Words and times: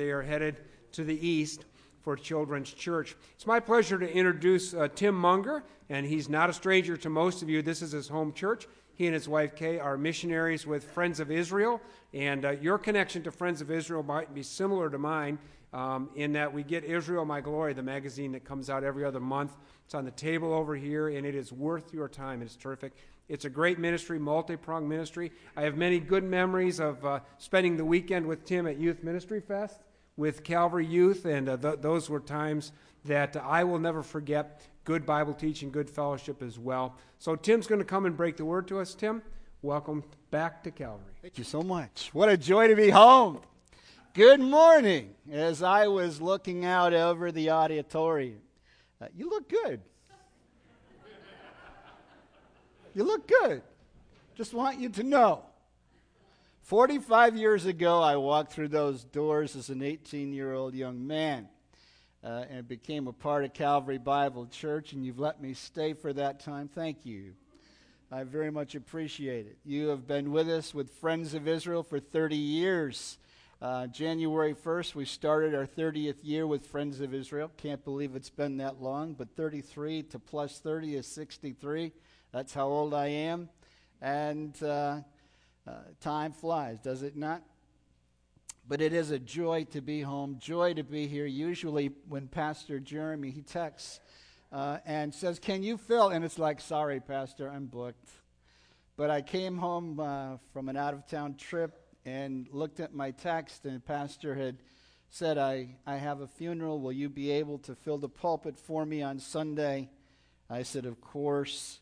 they 0.00 0.10
are 0.12 0.22
headed 0.22 0.56
to 0.92 1.04
the 1.04 1.26
east 1.26 1.66
for 2.00 2.16
Children's 2.16 2.72
Church. 2.72 3.14
It's 3.34 3.46
my 3.46 3.60
pleasure 3.60 3.98
to 3.98 4.10
introduce 4.10 4.72
uh, 4.72 4.88
Tim 4.94 5.14
Munger, 5.14 5.62
and 5.90 6.06
he's 6.06 6.26
not 6.26 6.48
a 6.48 6.54
stranger 6.54 6.96
to 6.96 7.10
most 7.10 7.42
of 7.42 7.50
you. 7.50 7.60
This 7.60 7.82
is 7.82 7.92
his 7.92 8.08
home 8.08 8.32
church. 8.32 8.66
He 8.94 9.04
and 9.04 9.12
his 9.12 9.28
wife 9.28 9.54
Kay 9.54 9.78
are 9.78 9.98
missionaries 9.98 10.66
with 10.66 10.84
Friends 10.84 11.20
of 11.20 11.30
Israel, 11.30 11.82
and 12.14 12.46
uh, 12.46 12.50
your 12.52 12.78
connection 12.78 13.22
to 13.24 13.30
Friends 13.30 13.60
of 13.60 13.70
Israel 13.70 14.02
might 14.02 14.34
be 14.34 14.42
similar 14.42 14.88
to 14.88 14.96
mine 14.96 15.38
um, 15.74 16.08
in 16.16 16.32
that 16.32 16.50
we 16.50 16.62
get 16.62 16.82
Israel 16.84 17.26
My 17.26 17.42
Glory, 17.42 17.74
the 17.74 17.82
magazine 17.82 18.32
that 18.32 18.44
comes 18.44 18.70
out 18.70 18.82
every 18.82 19.04
other 19.04 19.20
month. 19.20 19.54
It's 19.84 19.94
on 19.94 20.06
the 20.06 20.10
table 20.12 20.54
over 20.54 20.74
here, 20.76 21.08
and 21.08 21.26
it 21.26 21.34
is 21.34 21.52
worth 21.52 21.92
your 21.92 22.08
time. 22.08 22.40
It's 22.40 22.56
terrific. 22.56 22.94
It's 23.28 23.44
a 23.44 23.50
great 23.50 23.78
ministry, 23.78 24.18
multi 24.18 24.56
pronged 24.56 24.88
ministry. 24.88 25.30
I 25.58 25.62
have 25.62 25.76
many 25.76 26.00
good 26.00 26.24
memories 26.24 26.80
of 26.80 27.04
uh, 27.04 27.20
spending 27.36 27.76
the 27.76 27.84
weekend 27.84 28.26
with 28.26 28.46
Tim 28.46 28.66
at 28.66 28.78
Youth 28.78 29.04
Ministry 29.04 29.42
Fest 29.42 29.80
with 30.20 30.44
Calvary 30.44 30.84
Youth, 30.84 31.24
and 31.24 31.48
uh, 31.48 31.56
th- 31.56 31.80
those 31.80 32.10
were 32.10 32.20
times 32.20 32.72
that 33.06 33.38
I 33.38 33.64
will 33.64 33.78
never 33.78 34.02
forget. 34.02 34.60
Good 34.84 35.06
Bible 35.06 35.32
teaching, 35.32 35.70
good 35.70 35.88
fellowship 35.88 36.42
as 36.42 36.58
well. 36.58 36.94
So, 37.18 37.34
Tim's 37.34 37.66
going 37.66 37.78
to 37.78 37.86
come 37.86 38.04
and 38.04 38.14
break 38.14 38.36
the 38.36 38.44
word 38.44 38.68
to 38.68 38.80
us. 38.80 38.94
Tim, 38.94 39.22
welcome 39.62 40.04
back 40.30 40.62
to 40.64 40.70
Calvary. 40.70 41.14
Thank 41.22 41.38
you 41.38 41.44
so 41.44 41.62
much. 41.62 42.10
What 42.12 42.28
a 42.28 42.36
joy 42.36 42.68
to 42.68 42.76
be 42.76 42.90
home. 42.90 43.40
Good 44.12 44.40
morning. 44.40 45.14
As 45.32 45.62
I 45.62 45.88
was 45.88 46.20
looking 46.20 46.66
out 46.66 46.92
over 46.92 47.32
the 47.32 47.48
auditorium, 47.50 48.42
uh, 49.00 49.06
you 49.16 49.30
look 49.30 49.48
good. 49.48 49.80
You 52.94 53.04
look 53.04 53.26
good. 53.26 53.62
Just 54.34 54.52
want 54.52 54.78
you 54.78 54.90
to 54.90 55.02
know. 55.02 55.44
45 56.70 57.36
years 57.36 57.66
ago, 57.66 58.00
I 58.00 58.14
walked 58.14 58.52
through 58.52 58.68
those 58.68 59.02
doors 59.02 59.56
as 59.56 59.70
an 59.70 59.82
18 59.82 60.32
year 60.32 60.52
old 60.52 60.72
young 60.72 61.04
man 61.04 61.48
uh, 62.22 62.44
and 62.48 62.68
became 62.68 63.08
a 63.08 63.12
part 63.12 63.44
of 63.44 63.52
Calvary 63.52 63.98
Bible 63.98 64.46
Church, 64.46 64.92
and 64.92 65.04
you've 65.04 65.18
let 65.18 65.42
me 65.42 65.52
stay 65.52 65.94
for 65.94 66.12
that 66.12 66.38
time. 66.38 66.68
Thank 66.72 67.04
you. 67.04 67.32
I 68.12 68.22
very 68.22 68.52
much 68.52 68.76
appreciate 68.76 69.46
it. 69.46 69.58
You 69.64 69.88
have 69.88 70.06
been 70.06 70.30
with 70.30 70.48
us 70.48 70.72
with 70.72 70.90
Friends 70.90 71.34
of 71.34 71.48
Israel 71.48 71.82
for 71.82 71.98
30 71.98 72.36
years. 72.36 73.18
Uh, 73.60 73.88
January 73.88 74.54
1st, 74.54 74.94
we 74.94 75.06
started 75.06 75.56
our 75.56 75.66
30th 75.66 76.18
year 76.22 76.46
with 76.46 76.64
Friends 76.64 77.00
of 77.00 77.12
Israel. 77.12 77.50
Can't 77.56 77.84
believe 77.84 78.14
it's 78.14 78.30
been 78.30 78.58
that 78.58 78.80
long, 78.80 79.14
but 79.14 79.34
33 79.34 80.04
to 80.04 80.20
plus 80.20 80.60
30 80.60 80.94
is 80.94 81.06
63. 81.08 81.90
That's 82.30 82.54
how 82.54 82.68
old 82.68 82.94
I 82.94 83.08
am. 83.08 83.48
And 84.00 84.62
uh, 84.62 85.00
uh, 85.70 85.74
time 86.00 86.32
flies, 86.32 86.78
does 86.78 87.02
it 87.02 87.16
not? 87.16 87.42
But 88.66 88.80
it 88.80 88.92
is 88.92 89.10
a 89.10 89.18
joy 89.18 89.64
to 89.70 89.80
be 89.80 90.00
home, 90.00 90.36
joy 90.38 90.74
to 90.74 90.82
be 90.82 91.06
here. 91.06 91.26
Usually, 91.26 91.90
when 92.08 92.28
Pastor 92.28 92.78
Jeremy 92.80 93.30
he 93.30 93.42
texts 93.42 94.00
uh, 94.52 94.78
and 94.84 95.14
says, 95.14 95.38
"Can 95.38 95.62
you 95.62 95.76
fill?" 95.76 96.08
and 96.08 96.24
it's 96.24 96.38
like, 96.38 96.60
"Sorry, 96.60 97.00
Pastor, 97.00 97.48
I'm 97.48 97.66
booked." 97.66 98.10
But 98.96 99.10
I 99.10 99.22
came 99.22 99.56
home 99.56 99.98
uh, 99.98 100.36
from 100.52 100.68
an 100.68 100.76
out-of-town 100.76 101.36
trip 101.36 101.80
and 102.04 102.46
looked 102.52 102.80
at 102.80 102.94
my 102.94 103.12
text, 103.12 103.64
and 103.64 103.84
Pastor 103.84 104.34
had 104.34 104.58
said, 105.10 105.38
I, 105.38 105.76
I 105.86 105.96
have 105.96 106.20
a 106.20 106.26
funeral. 106.26 106.80
Will 106.80 106.92
you 106.92 107.08
be 107.08 107.30
able 107.32 107.58
to 107.60 107.74
fill 107.74 107.98
the 107.98 108.08
pulpit 108.08 108.58
for 108.58 108.86
me 108.86 109.02
on 109.02 109.18
Sunday? 109.18 109.90
I 110.48 110.62
said, 110.62 110.86
Of 110.86 111.00
course. 111.00 111.80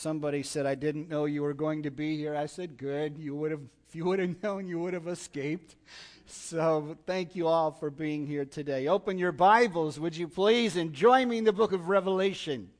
Somebody 0.00 0.42
said, 0.42 0.64
I 0.64 0.76
didn't 0.76 1.10
know 1.10 1.26
you 1.26 1.42
were 1.42 1.52
going 1.52 1.82
to 1.82 1.90
be 1.90 2.16
here. 2.16 2.34
I 2.34 2.46
said, 2.46 2.78
Good. 2.78 3.18
You 3.18 3.34
would 3.34 3.50
have, 3.50 3.60
if 3.86 3.94
you 3.94 4.06
would 4.06 4.18
have 4.18 4.42
known, 4.42 4.66
you 4.66 4.78
would 4.78 4.94
have 4.94 5.06
escaped. 5.06 5.76
So 6.24 6.96
thank 7.04 7.36
you 7.36 7.46
all 7.46 7.70
for 7.70 7.90
being 7.90 8.26
here 8.26 8.46
today. 8.46 8.86
Open 8.86 9.18
your 9.18 9.30
Bibles, 9.30 10.00
would 10.00 10.16
you 10.16 10.26
please, 10.26 10.76
and 10.76 10.94
join 10.94 11.28
me 11.28 11.36
in 11.36 11.44
the 11.44 11.52
book 11.52 11.72
of 11.72 11.90
Revelation. 11.90 12.70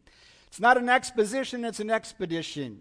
It's 0.47 0.61
not 0.61 0.79
an 0.79 0.89
exposition, 0.89 1.63
it's 1.67 1.79
an 1.79 1.91
expedition. 1.91 2.81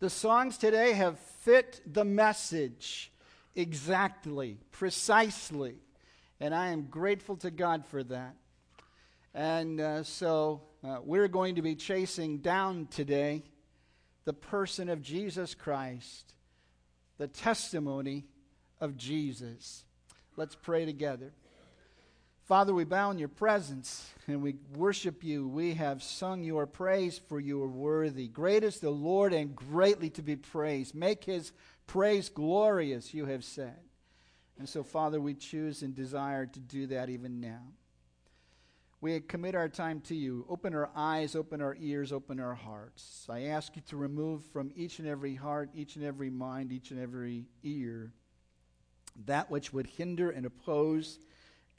The 0.00 0.10
songs 0.10 0.58
today 0.58 0.92
have 0.94 1.20
fit 1.20 1.82
the 1.86 2.04
message 2.04 3.12
exactly, 3.54 4.58
precisely. 4.72 5.76
And 6.40 6.52
I 6.52 6.70
am 6.70 6.88
grateful 6.90 7.36
to 7.36 7.52
God 7.52 7.86
for 7.86 8.02
that. 8.02 8.34
And 9.34 9.80
uh, 9.80 10.02
so 10.02 10.62
uh, 10.84 10.98
we're 11.02 11.28
going 11.28 11.54
to 11.54 11.62
be 11.62 11.74
chasing 11.74 12.38
down 12.38 12.86
today 12.90 13.42
the 14.24 14.32
person 14.32 14.88
of 14.88 15.02
Jesus 15.02 15.54
Christ, 15.54 16.34
the 17.18 17.28
testimony 17.28 18.24
of 18.80 18.96
Jesus. 18.96 19.84
Let's 20.36 20.54
pray 20.54 20.84
together. 20.84 21.32
Father, 22.44 22.74
we 22.74 22.84
bow 22.84 23.10
in 23.10 23.18
your 23.18 23.28
presence 23.28 24.10
and 24.26 24.42
we 24.42 24.56
worship 24.76 25.24
you. 25.24 25.48
We 25.48 25.74
have 25.74 26.02
sung 26.02 26.42
your 26.42 26.66
praise, 26.66 27.18
for 27.18 27.40
you 27.40 27.62
are 27.62 27.68
worthy. 27.68 28.28
Great 28.28 28.64
is 28.64 28.80
the 28.80 28.90
Lord 28.90 29.32
and 29.32 29.56
greatly 29.56 30.10
to 30.10 30.22
be 30.22 30.36
praised. 30.36 30.94
Make 30.94 31.24
his 31.24 31.52
praise 31.86 32.28
glorious, 32.28 33.14
you 33.14 33.26
have 33.26 33.44
said. 33.44 33.78
And 34.58 34.68
so, 34.68 34.82
Father, 34.82 35.20
we 35.20 35.34
choose 35.34 35.82
and 35.82 35.94
desire 35.94 36.46
to 36.46 36.60
do 36.60 36.88
that 36.88 37.08
even 37.08 37.40
now. 37.40 37.62
We 39.02 39.18
commit 39.18 39.56
our 39.56 39.68
time 39.68 40.00
to 40.02 40.14
you. 40.14 40.46
Open 40.48 40.76
our 40.76 40.88
eyes, 40.94 41.34
open 41.34 41.60
our 41.60 41.76
ears, 41.80 42.12
open 42.12 42.38
our 42.38 42.54
hearts. 42.54 43.26
I 43.28 43.46
ask 43.46 43.74
you 43.74 43.82
to 43.88 43.96
remove 43.96 44.44
from 44.44 44.70
each 44.76 45.00
and 45.00 45.08
every 45.08 45.34
heart, 45.34 45.70
each 45.74 45.96
and 45.96 46.04
every 46.04 46.30
mind, 46.30 46.70
each 46.70 46.92
and 46.92 47.00
every 47.00 47.46
ear 47.64 48.12
that 49.26 49.50
which 49.50 49.72
would 49.72 49.88
hinder 49.88 50.30
and 50.30 50.46
oppose 50.46 51.18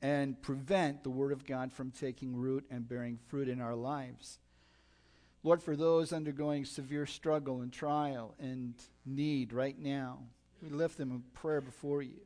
and 0.01 0.39
prevent 0.41 1.01
the 1.03 1.09
Word 1.09 1.31
of 1.31 1.45
God 1.45 1.71
from 1.71 1.91
taking 1.91 2.35
root 2.35 2.65
and 2.69 2.87
bearing 2.87 3.17
fruit 3.29 3.47
in 3.47 3.61
our 3.61 3.73
lives. 3.73 4.39
Lord, 5.43 5.63
for 5.63 5.77
those 5.77 6.11
undergoing 6.11 6.65
severe 6.65 7.05
struggle 7.05 7.61
and 7.61 7.71
trial 7.71 8.35
and 8.37 8.73
need 9.05 9.53
right 9.53 9.79
now, 9.79 10.19
we 10.61 10.69
lift 10.69 10.97
them 10.97 11.11
in 11.11 11.23
prayer 11.33 11.61
before 11.61 12.01
you. 12.01 12.19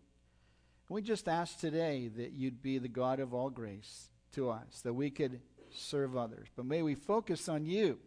We 0.90 1.04
just 1.04 1.28
ask 1.28 1.60
today 1.60 2.10
that 2.18 2.32
you'd 2.32 2.64
be 2.64 2.80
the 2.80 2.88
God 2.88 3.20
of 3.20 3.32
all 3.32 3.52
grace 3.52 4.10
to 4.38 4.50
us, 4.50 4.82
that 4.84 4.94
we 4.94 5.10
could 5.10 5.42
serve 5.70 6.16
others. 6.18 6.48
But 6.56 6.66
may 6.66 6.82
we 6.82 6.96
focus 6.96 7.50
on 7.50 7.66
you 7.66 8.00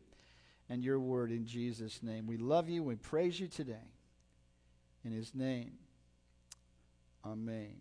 and 0.69 0.83
your 0.83 0.99
word 0.99 1.31
in 1.31 1.47
Jesus' 1.47 2.03
name. 2.03 2.27
We 2.27 2.37
love 2.37 2.69
you. 2.69 2.83
We 2.83 2.97
praise 2.97 3.39
you 3.39 3.47
today. 3.47 3.93
In 5.05 5.13
his 5.13 5.35
name, 5.35 5.73
amen. 7.25 7.77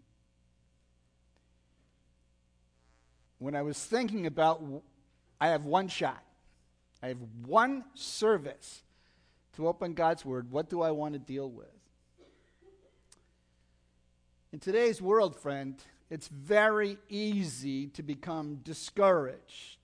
when 3.39 3.55
I 3.55 3.61
was 3.61 3.83
thinking 3.83 4.25
about, 4.25 4.61
I 5.41 5.47
have 5.47 5.65
one 5.65 5.87
shot, 5.87 6.23
I 7.01 7.07
have 7.07 7.17
one 7.45 7.85
service 7.95 8.83
to 9.55 9.67
open 9.67 9.93
God's 9.93 10.23
Word, 10.23 10.51
what 10.51 10.69
do 10.69 10.81
I 10.81 10.91
want 10.91 11.13
to 11.13 11.19
deal 11.19 11.49
with? 11.49 11.67
In 14.51 14.59
today's 14.59 15.01
world, 15.01 15.35
friend, 15.35 15.75
it's 16.09 16.27
very 16.27 16.97
easy 17.07 17.87
to 17.87 18.03
become 18.03 18.55
discouraged. 18.63 19.77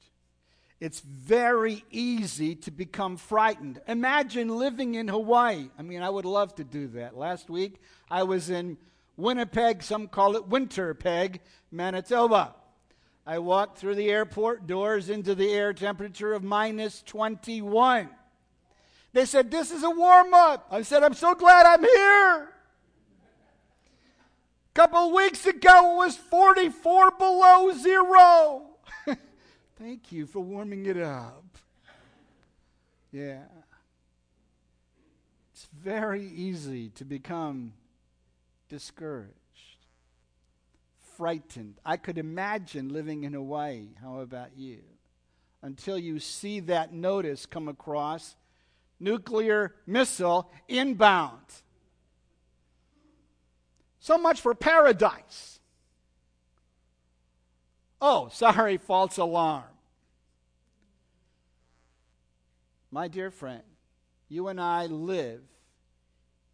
It's 0.79 0.99
very 0.99 1.85
easy 1.89 2.55
to 2.55 2.71
become 2.71 3.17
frightened. 3.17 3.79
Imagine 3.87 4.49
living 4.49 4.95
in 4.95 5.07
Hawaii. 5.07 5.69
I 5.79 5.81
mean, 5.83 6.01
I 6.01 6.09
would 6.09 6.25
love 6.25 6.55
to 6.55 6.63
do 6.63 6.87
that. 6.89 7.15
Last 7.15 7.49
week, 7.49 7.79
I 8.09 8.23
was 8.23 8.49
in 8.49 8.77
Winnipeg, 9.17 9.83
some 9.83 10.07
call 10.07 10.35
it 10.35 10.49
Winterpeg, 10.49 11.39
Manitoba. 11.71 12.55
I 13.25 13.39
walked 13.39 13.77
through 13.77 13.95
the 13.95 14.11
airport 14.11 14.67
doors 14.67 15.09
into 15.09 15.33
the 15.33 15.51
air 15.51 15.73
temperature 15.73 16.33
of 16.33 16.43
minus 16.43 17.01
21. 17.03 18.09
They 19.13 19.25
said, 19.25 19.49
This 19.49 19.71
is 19.71 19.83
a 19.83 19.89
warm 19.89 20.33
up. 20.33 20.67
I 20.69 20.81
said, 20.81 21.03
I'm 21.03 21.13
so 21.13 21.35
glad 21.35 21.65
I'm 21.65 21.83
here. 21.83 22.49
Couple 24.75 25.13
weeks 25.13 25.45
ago, 25.45 25.93
it 25.93 25.97
was 26.05 26.17
44 26.17 27.11
below 27.11 27.71
zero. 27.73 28.63
Thank 29.79 30.11
you 30.11 30.27
for 30.27 30.41
warming 30.41 30.85
it 30.85 30.97
up. 30.97 31.45
Yeah. 33.11 33.45
It's 35.53 35.67
very 35.81 36.27
easy 36.27 36.89
to 36.89 37.05
become 37.05 37.73
discouraged 38.69 39.39
frightened. 41.15 41.75
I 41.85 41.97
could 41.97 42.17
imagine 42.17 42.89
living 42.89 43.23
in 43.23 43.33
Hawaii. 43.33 43.89
How 44.01 44.19
about 44.19 44.57
you? 44.57 44.81
Until 45.61 45.97
you 45.97 46.19
see 46.19 46.59
that 46.61 46.93
notice 46.93 47.45
come 47.45 47.67
across 47.67 48.35
nuclear 48.99 49.73
missile 49.87 50.51
inbound. 50.67 51.39
So 54.05 54.19
much 54.19 54.39
for 54.39 54.53
paradise. 54.53 55.59
Oh, 57.99 58.29
sorry, 58.31 58.77
false 58.91 59.17
alarm. 59.17 59.63
My 62.91 63.07
dear 63.07 63.31
friend, 63.31 63.63
you 64.29 64.47
and 64.47 64.61
I 64.61 64.85
live 64.85 65.41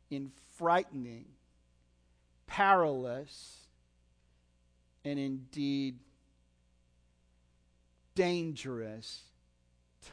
in 0.09 0.31
frightening, 0.55 1.25
perilous, 2.47 3.67
and 5.03 5.19
indeed 5.19 5.99
dangerous 8.15 9.23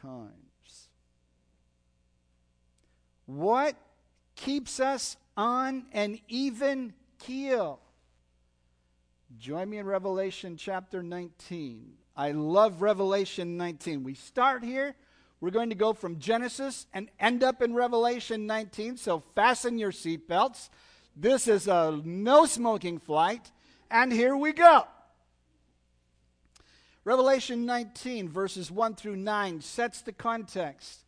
times. 0.01 0.89
What 3.27 3.77
keeps 4.35 4.81
us 4.81 5.15
on 5.37 5.85
an 5.93 6.19
even 6.27 6.95
keel? 7.19 7.79
Join 9.37 9.69
me 9.69 9.77
in 9.77 9.85
Revelation 9.85 10.57
chapter 10.57 11.03
19. 11.03 11.93
I 12.15 12.31
love 12.31 12.81
Revelation 12.81 13.57
19. 13.57 14.03
We 14.03 14.15
start 14.15 14.63
here. 14.63 14.95
We're 15.39 15.51
going 15.51 15.69
to 15.69 15.75
go 15.75 15.93
from 15.93 16.19
Genesis 16.19 16.87
and 16.93 17.09
end 17.19 17.43
up 17.43 17.61
in 17.61 17.73
Revelation 17.73 18.47
19. 18.47 18.97
So 18.97 19.23
fasten 19.35 19.77
your 19.77 19.91
seatbelts. 19.91 20.69
This 21.15 21.47
is 21.47 21.67
a 21.67 22.01
no 22.03 22.45
smoking 22.45 22.99
flight. 22.99 23.51
And 23.91 24.11
here 24.11 24.35
we 24.35 24.51
go. 24.51 24.85
Revelation 27.05 27.65
19, 27.65 28.29
verses 28.29 28.69
1 28.69 28.95
through 28.95 29.15
9, 29.15 29.61
sets 29.61 30.01
the 30.01 30.11
context. 30.11 31.05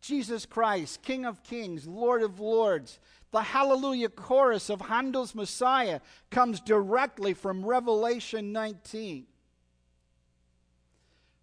Jesus 0.00 0.46
Christ, 0.46 1.02
King 1.02 1.24
of 1.24 1.42
Kings, 1.42 1.86
Lord 1.86 2.22
of 2.22 2.40
Lords. 2.40 2.98
The 3.32 3.42
Hallelujah 3.42 4.10
chorus 4.10 4.68
of 4.68 4.82
Handel's 4.82 5.34
Messiah 5.34 6.00
comes 6.30 6.60
directly 6.60 7.32
from 7.32 7.64
Revelation 7.64 8.52
19. 8.52 9.26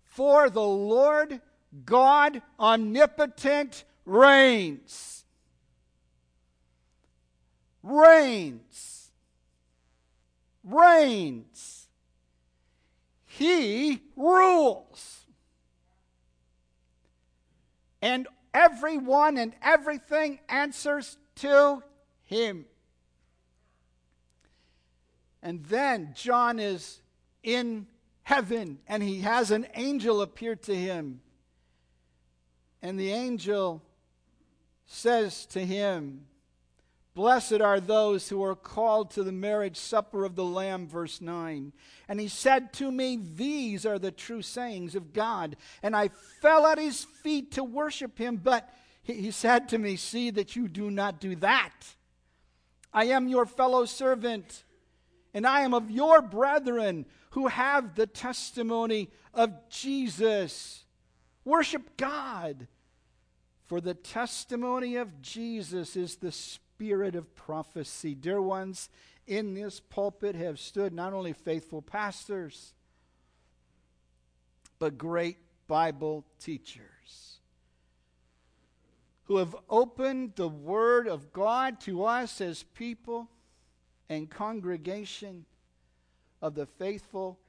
For 0.04 0.52
the 0.52 0.62
Lord 0.62 1.42
God 1.86 2.44
omnipotent 2.60 3.86
reigns. 4.06 5.26
Reigns. 7.82 9.12
Reigns. 10.64 11.88
He 13.26 14.04
rules. 14.16 15.26
And 18.00 18.28
everyone 18.54 19.38
and 19.38 19.54
everything 19.64 20.40
answers 20.50 21.18
to 21.42 21.84
him. 22.24 22.66
And 25.42 25.66
then 25.66 26.14
John 26.16 26.60
is 26.60 27.02
in 27.44 27.88
heaven 28.24 28.80
and 28.88 29.02
he 29.02 29.22
has 29.22 29.52
an 29.52 29.68
angel 29.76 30.22
appear 30.22 30.56
to 30.56 30.76
him. 30.76 31.22
And 32.82 33.00
the 33.00 33.12
angel 33.12 33.82
says 34.86 35.46
to 35.48 35.66
him, 35.66 36.26
Blessed 37.16 37.60
are 37.60 37.80
those 37.80 38.30
who 38.30 38.42
are 38.44 38.56
called 38.56 39.12
to 39.12 39.24
the 39.24 39.32
marriage 39.32 39.76
supper 39.76 40.24
of 40.24 40.36
the 40.36 40.46
Lamb, 40.46 40.88
verse 40.88 41.20
9. 41.20 41.74
And 42.08 42.20
he 42.20 42.30
said 42.30 42.72
to 42.74 42.92
me, 42.92 43.20
These 43.36 43.86
are 43.86 44.00
the 44.00 44.12
true 44.12 44.42
sayings 44.42 44.96
of 44.96 45.12
God. 45.12 45.58
And 45.84 45.96
I 45.96 46.12
fell 46.42 46.66
at 46.66 46.78
his 46.78 47.04
feet 47.04 47.52
to 47.54 47.64
worship 47.64 48.18
him, 48.18 48.38
but 48.38 48.74
he 49.04 49.32
said 49.32 49.70
to 49.70 49.78
me, 49.78 49.96
See 49.96 50.30
that 50.32 50.56
you 50.56 50.68
do 50.68 50.92
not 50.92 51.20
do 51.20 51.36
that. 51.38 51.74
I 52.94 53.06
am 53.06 53.28
your 53.28 53.46
fellow 53.46 53.86
servant, 53.86 54.64
and 55.34 55.46
I 55.46 55.62
am 55.62 55.74
of 55.74 55.92
your 55.92 56.22
brethren 56.22 57.06
who 57.32 57.48
have 57.48 57.96
the 57.96 58.08
testimony 58.08 59.10
of 59.34 59.70
Jesus. 59.70 60.84
Worship 61.46 61.98
God. 61.98 62.68
For 63.66 63.80
the 63.80 63.94
testimony 63.94 64.96
of 64.96 65.22
Jesus 65.22 65.96
is 65.96 66.16
the 66.16 66.32
spirit 66.32 67.16
of 67.16 67.36
prophecy. 67.36 68.16
Dear 68.16 68.42
ones, 68.42 68.90
in 69.28 69.54
this 69.54 69.80
pulpit 69.80 70.36
have 70.36 70.60
stood 70.60 70.92
not 70.92 71.14
only 71.14 71.34
faithful 71.34 71.84
pastors, 71.84 72.74
but 74.80 74.98
great 74.98 75.38
Bible 75.68 76.26
teachers 76.40 76.99
who 79.30 79.38
have 79.38 79.56
opened 79.70 80.34
the 80.36 80.48
Word 80.48 81.08
of 81.08 81.32
God 81.32 81.80
to 81.82 82.04
us 82.04 82.42
as 82.42 82.64
people 82.64 83.30
and 84.10 84.28
congregation 84.28 85.46
of 86.42 86.56
the 86.56 86.66
faithful 86.66 87.40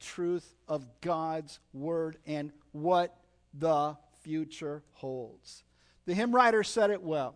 truth 0.00 0.54
of 0.66 0.86
God's 1.02 1.60
Word 1.74 2.16
and 2.26 2.52
what 2.72 3.18
the 3.52 3.98
future 4.22 4.82
holds. 4.92 5.62
The 6.06 6.14
hymn 6.14 6.34
writer 6.34 6.64
said 6.64 6.88
it 6.88 7.02
well. 7.02 7.34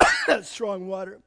Strong 0.40 0.86
water. 0.86 1.20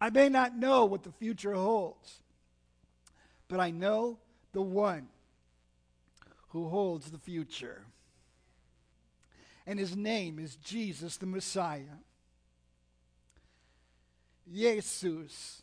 I 0.00 0.10
may 0.10 0.28
not 0.28 0.56
know 0.56 0.86
what 0.86 1.02
the 1.02 1.12
future 1.12 1.54
holds, 1.54 2.20
but 3.48 3.60
I 3.60 3.70
know 3.70 4.18
the 4.52 4.62
one 4.62 5.08
who 6.48 6.68
holds 6.68 7.10
the 7.10 7.18
future. 7.18 7.82
And 9.66 9.78
his 9.78 9.94
name 9.94 10.38
is 10.38 10.56
Jesus 10.56 11.16
the 11.16 11.26
Messiah. 11.26 11.98
Jesus. 14.52 15.62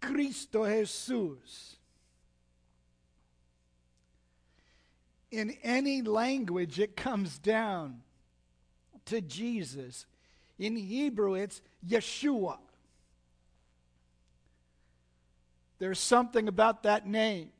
Cristo 0.00 0.64
Jesus. 0.64 1.76
In 5.30 5.56
any 5.62 6.02
language, 6.02 6.78
it 6.78 6.96
comes 6.96 7.38
down 7.38 8.02
to 9.06 9.20
Jesus. 9.22 10.04
In 10.62 10.76
Hebrew, 10.76 11.34
it's 11.34 11.60
Yeshua. 11.84 12.56
There's 15.80 15.98
something 15.98 16.46
about 16.46 16.84
that 16.84 17.04
name. 17.04 17.50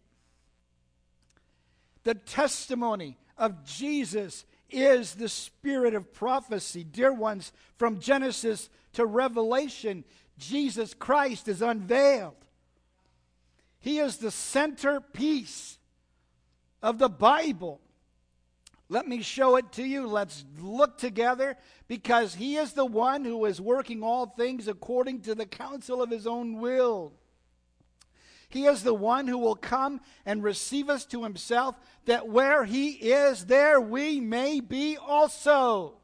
The 2.05 2.15
testimony 2.15 3.19
of 3.37 3.65
Jesus 3.65 4.45
is 4.71 5.17
the 5.17 5.29
spirit 5.29 5.95
of 5.95 6.13
prophecy. 6.13 6.85
Dear 6.85 7.13
ones, 7.13 7.51
from 7.77 7.99
Genesis 7.99 8.71
to 8.93 9.05
Revelation, 9.05 10.05
Jesus 10.39 10.95
Christ 10.95 11.49
is 11.49 11.61
unveiled. 11.61 12.37
He 13.81 13.99
is 13.99 14.19
the 14.19 14.31
centerpiece 14.31 15.77
of 16.81 16.99
the 16.99 17.09
Bible. 17.09 17.81
Let 18.93 19.09
me 19.09 19.23
show 19.23 19.57
it 19.57 19.73
to 19.73 19.83
you. 19.83 20.07
Let's 20.07 20.45
look 20.61 20.99
together 20.99 21.57
because 21.89 22.35
He 22.35 22.57
is 22.57 22.75
the 22.75 22.85
one 22.85 23.25
who 23.25 23.47
is 23.47 23.59
working 23.59 24.03
all 24.03 24.27
things 24.27 24.69
according 24.69 25.23
to 25.23 25.35
the 25.35 25.47
counsel 25.47 26.03
of 26.03 26.11
His 26.11 26.27
own 26.27 26.61
will. 26.61 27.15
He 28.51 28.67
is 28.67 28.83
the 28.83 28.93
one 28.93 29.29
who 29.29 29.39
will 29.39 29.55
come 29.55 30.03
and 30.27 30.45
receive 30.45 30.91
us 30.91 31.07
to 31.07 31.25
himself, 31.25 31.75
that 32.05 32.29
where 32.29 32.67
he 32.67 32.91
is, 32.91 33.47
there 33.47 33.81
we 33.81 34.21
may 34.21 34.61
be 34.61 34.99
also. 34.99 35.95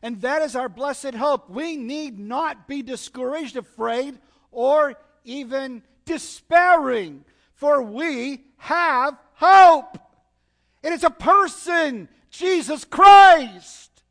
And 0.00 0.20
that 0.20 0.42
is 0.42 0.54
our 0.54 0.68
blessed 0.68 1.14
hope. 1.14 1.50
We 1.50 1.76
need 1.76 2.20
not 2.20 2.68
be 2.68 2.82
discouraged, 2.82 3.56
afraid, 3.56 4.16
or 4.52 4.94
even 5.24 5.82
despairing, 6.04 7.24
for 7.56 7.82
we 7.82 8.44
have 8.58 9.18
hope. 9.34 9.98
It 10.82 10.92
is 10.92 11.04
a 11.04 11.10
person, 11.10 12.08
Jesus 12.30 12.84
Christ. 12.84 14.02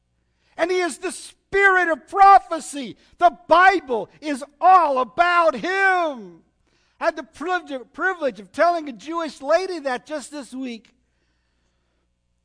And 0.58 0.72
he 0.72 0.80
is 0.80 1.00
the 1.00 1.12
spirit 1.12 1.90
of 1.90 2.08
prophecy. 2.08 2.98
The 3.18 3.38
Bible 3.48 4.10
is 4.22 4.44
all 4.60 5.00
about 5.00 5.56
him. 5.56 6.44
I 7.00 7.06
had 7.06 7.16
the 7.16 7.24
privilege 7.24 8.40
of 8.40 8.52
telling 8.52 8.88
a 8.88 8.94
Jewish 8.94 9.42
lady 9.42 9.80
that 9.80 10.06
just 10.06 10.32
this 10.32 10.54
week 10.54 10.94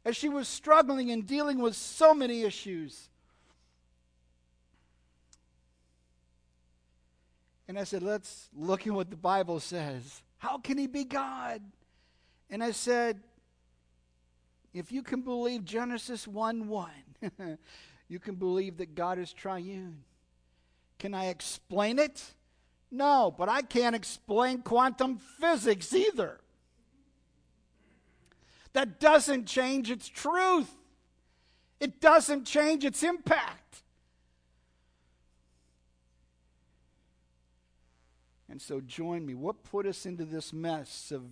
as 0.04 0.16
she 0.16 0.28
was 0.28 0.48
struggling 0.48 1.10
and 1.10 1.26
dealing 1.26 1.58
with 1.58 1.76
so 1.76 2.14
many 2.14 2.42
issues. 2.42 3.08
And 7.68 7.78
I 7.78 7.84
said, 7.84 8.02
let's 8.02 8.48
look 8.56 8.86
at 8.86 8.92
what 8.92 9.10
the 9.10 9.16
Bible 9.16 9.58
says. 9.60 10.22
How 10.38 10.58
can 10.58 10.78
he 10.78 10.86
be 10.86 11.04
God? 11.04 11.60
And 12.48 12.62
I 12.62 12.70
said, 12.70 13.20
if 14.76 14.92
you 14.92 15.02
can 15.02 15.22
believe 15.22 15.64
Genesis 15.64 16.28
1 16.28 16.68
1, 16.68 16.90
you 18.08 18.18
can 18.18 18.34
believe 18.34 18.76
that 18.76 18.94
God 18.94 19.18
is 19.18 19.32
triune. 19.32 20.04
Can 20.98 21.14
I 21.14 21.26
explain 21.26 21.98
it? 21.98 22.22
No, 22.90 23.34
but 23.36 23.48
I 23.48 23.62
can't 23.62 23.96
explain 23.96 24.62
quantum 24.62 25.18
physics 25.18 25.92
either. 25.94 26.40
That 28.74 29.00
doesn't 29.00 29.46
change 29.46 29.90
its 29.90 30.08
truth, 30.08 30.70
it 31.80 32.00
doesn't 32.00 32.44
change 32.44 32.84
its 32.84 33.02
impact. 33.02 33.82
And 38.48 38.62
so 38.62 38.80
join 38.80 39.26
me. 39.26 39.34
What 39.34 39.64
put 39.64 39.86
us 39.86 40.06
into 40.06 40.24
this 40.24 40.52
mess 40.52 41.10
of 41.10 41.24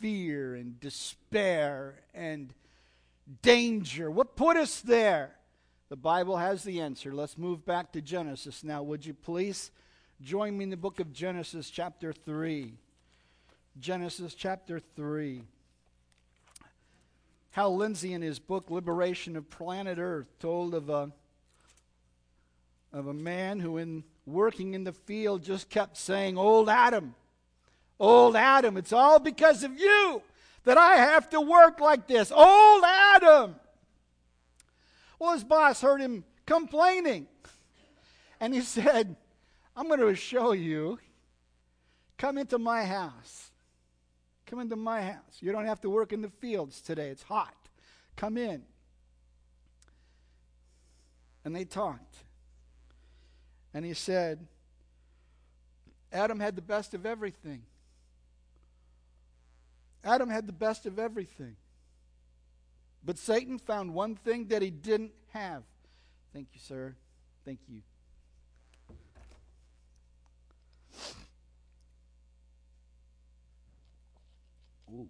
fear 0.00 0.54
and 0.54 0.78
despair 0.80 1.96
and 2.14 2.52
danger? 3.42 4.10
What 4.10 4.36
put 4.36 4.56
us 4.56 4.80
there? 4.80 5.34
The 5.88 5.96
Bible 5.96 6.36
has 6.36 6.64
the 6.64 6.80
answer. 6.80 7.14
Let's 7.14 7.38
move 7.38 7.64
back 7.64 7.92
to 7.92 8.02
Genesis 8.02 8.62
now, 8.62 8.82
would 8.82 9.06
you 9.06 9.14
please? 9.14 9.70
Join 10.20 10.58
me 10.58 10.64
in 10.64 10.70
the 10.70 10.76
book 10.76 11.00
of 11.00 11.12
Genesis, 11.12 11.70
chapter 11.70 12.12
3. 12.12 12.74
Genesis, 13.78 14.34
chapter 14.34 14.80
3. 14.96 15.42
Hal 17.52 17.76
Lindsey, 17.76 18.12
in 18.12 18.22
his 18.22 18.38
book 18.38 18.70
Liberation 18.70 19.36
of 19.36 19.48
Planet 19.48 19.98
Earth, 19.98 20.26
told 20.40 20.74
of 20.74 20.90
a, 20.90 21.10
of 22.92 23.06
a 23.06 23.14
man 23.14 23.60
who, 23.60 23.78
in 23.78 24.04
working 24.26 24.74
in 24.74 24.84
the 24.84 24.92
field, 24.92 25.42
just 25.42 25.70
kept 25.70 25.96
saying, 25.96 26.36
Old 26.36 26.68
Adam, 26.68 27.14
old 27.98 28.36
Adam, 28.36 28.76
it's 28.76 28.92
all 28.92 29.18
because 29.18 29.64
of 29.64 29.78
you 29.78 30.22
that 30.64 30.78
I 30.78 30.96
have 30.96 31.30
to 31.30 31.40
work 31.40 31.80
like 31.80 32.06
this. 32.06 32.30
Old 32.30 32.84
Adam. 32.84 33.56
Well, 35.18 35.32
his 35.32 35.44
boss 35.44 35.80
heard 35.80 36.00
him 36.00 36.24
complaining. 36.46 37.26
And 38.40 38.54
he 38.54 38.60
said, 38.62 39.16
I'm 39.76 39.88
going 39.88 40.00
to 40.00 40.14
show 40.14 40.52
you. 40.52 40.98
Come 42.16 42.36
into 42.36 42.58
my 42.58 42.84
house. 42.84 43.50
Come 44.46 44.60
into 44.60 44.76
my 44.76 45.02
house. 45.02 45.38
You 45.40 45.52
don't 45.52 45.66
have 45.66 45.80
to 45.82 45.90
work 45.90 46.12
in 46.12 46.20
the 46.20 46.30
fields 46.30 46.80
today. 46.80 47.08
It's 47.08 47.22
hot. 47.22 47.54
Come 48.16 48.36
in. 48.36 48.62
And 51.44 51.54
they 51.54 51.64
talked. 51.64 52.16
And 53.72 53.84
he 53.84 53.94
said, 53.94 54.46
Adam 56.12 56.40
had 56.40 56.56
the 56.56 56.62
best 56.62 56.94
of 56.94 57.06
everything. 57.06 57.62
Adam 60.04 60.28
had 60.30 60.46
the 60.46 60.52
best 60.52 60.86
of 60.86 60.98
everything. 60.98 61.56
But 63.04 63.18
Satan 63.18 63.58
found 63.58 63.94
one 63.94 64.14
thing 64.16 64.46
that 64.48 64.62
he 64.62 64.70
didn't 64.70 65.12
have. 65.32 65.62
Thank 66.32 66.48
you, 66.52 66.60
sir. 66.60 66.94
Thank 67.44 67.60
you. 67.68 67.82
Ooh. 74.92 75.08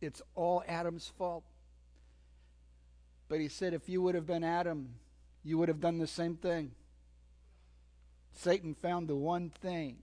It's 0.00 0.20
all 0.34 0.64
Adam's 0.66 1.12
fault. 1.16 1.44
But 3.32 3.40
he 3.40 3.48
said, 3.48 3.72
if 3.72 3.88
you 3.88 4.02
would 4.02 4.14
have 4.14 4.26
been 4.26 4.44
Adam, 4.44 4.90
you 5.42 5.56
would 5.56 5.68
have 5.68 5.80
done 5.80 5.96
the 5.96 6.06
same 6.06 6.36
thing. 6.36 6.72
Satan 8.34 8.74
found 8.74 9.08
the 9.08 9.16
one 9.16 9.48
thing. 9.48 9.96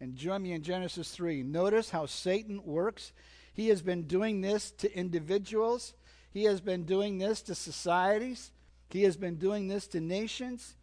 And 0.00 0.16
join 0.16 0.42
me 0.42 0.54
in 0.54 0.64
Genesis 0.64 1.12
3. 1.12 1.44
Notice 1.44 1.90
how 1.90 2.06
Satan 2.06 2.64
works. 2.64 3.12
He 3.54 3.68
has 3.68 3.80
been 3.80 4.08
doing 4.08 4.40
this 4.40 4.72
to 4.72 4.92
individuals, 4.92 5.94
he 6.32 6.42
has 6.46 6.60
been 6.60 6.82
doing 6.82 7.18
this 7.18 7.42
to 7.42 7.54
societies, 7.54 8.50
he 8.90 9.04
has 9.04 9.16
been 9.16 9.36
doing 9.36 9.68
this 9.68 9.86
to 9.86 10.00
nations. 10.00 10.74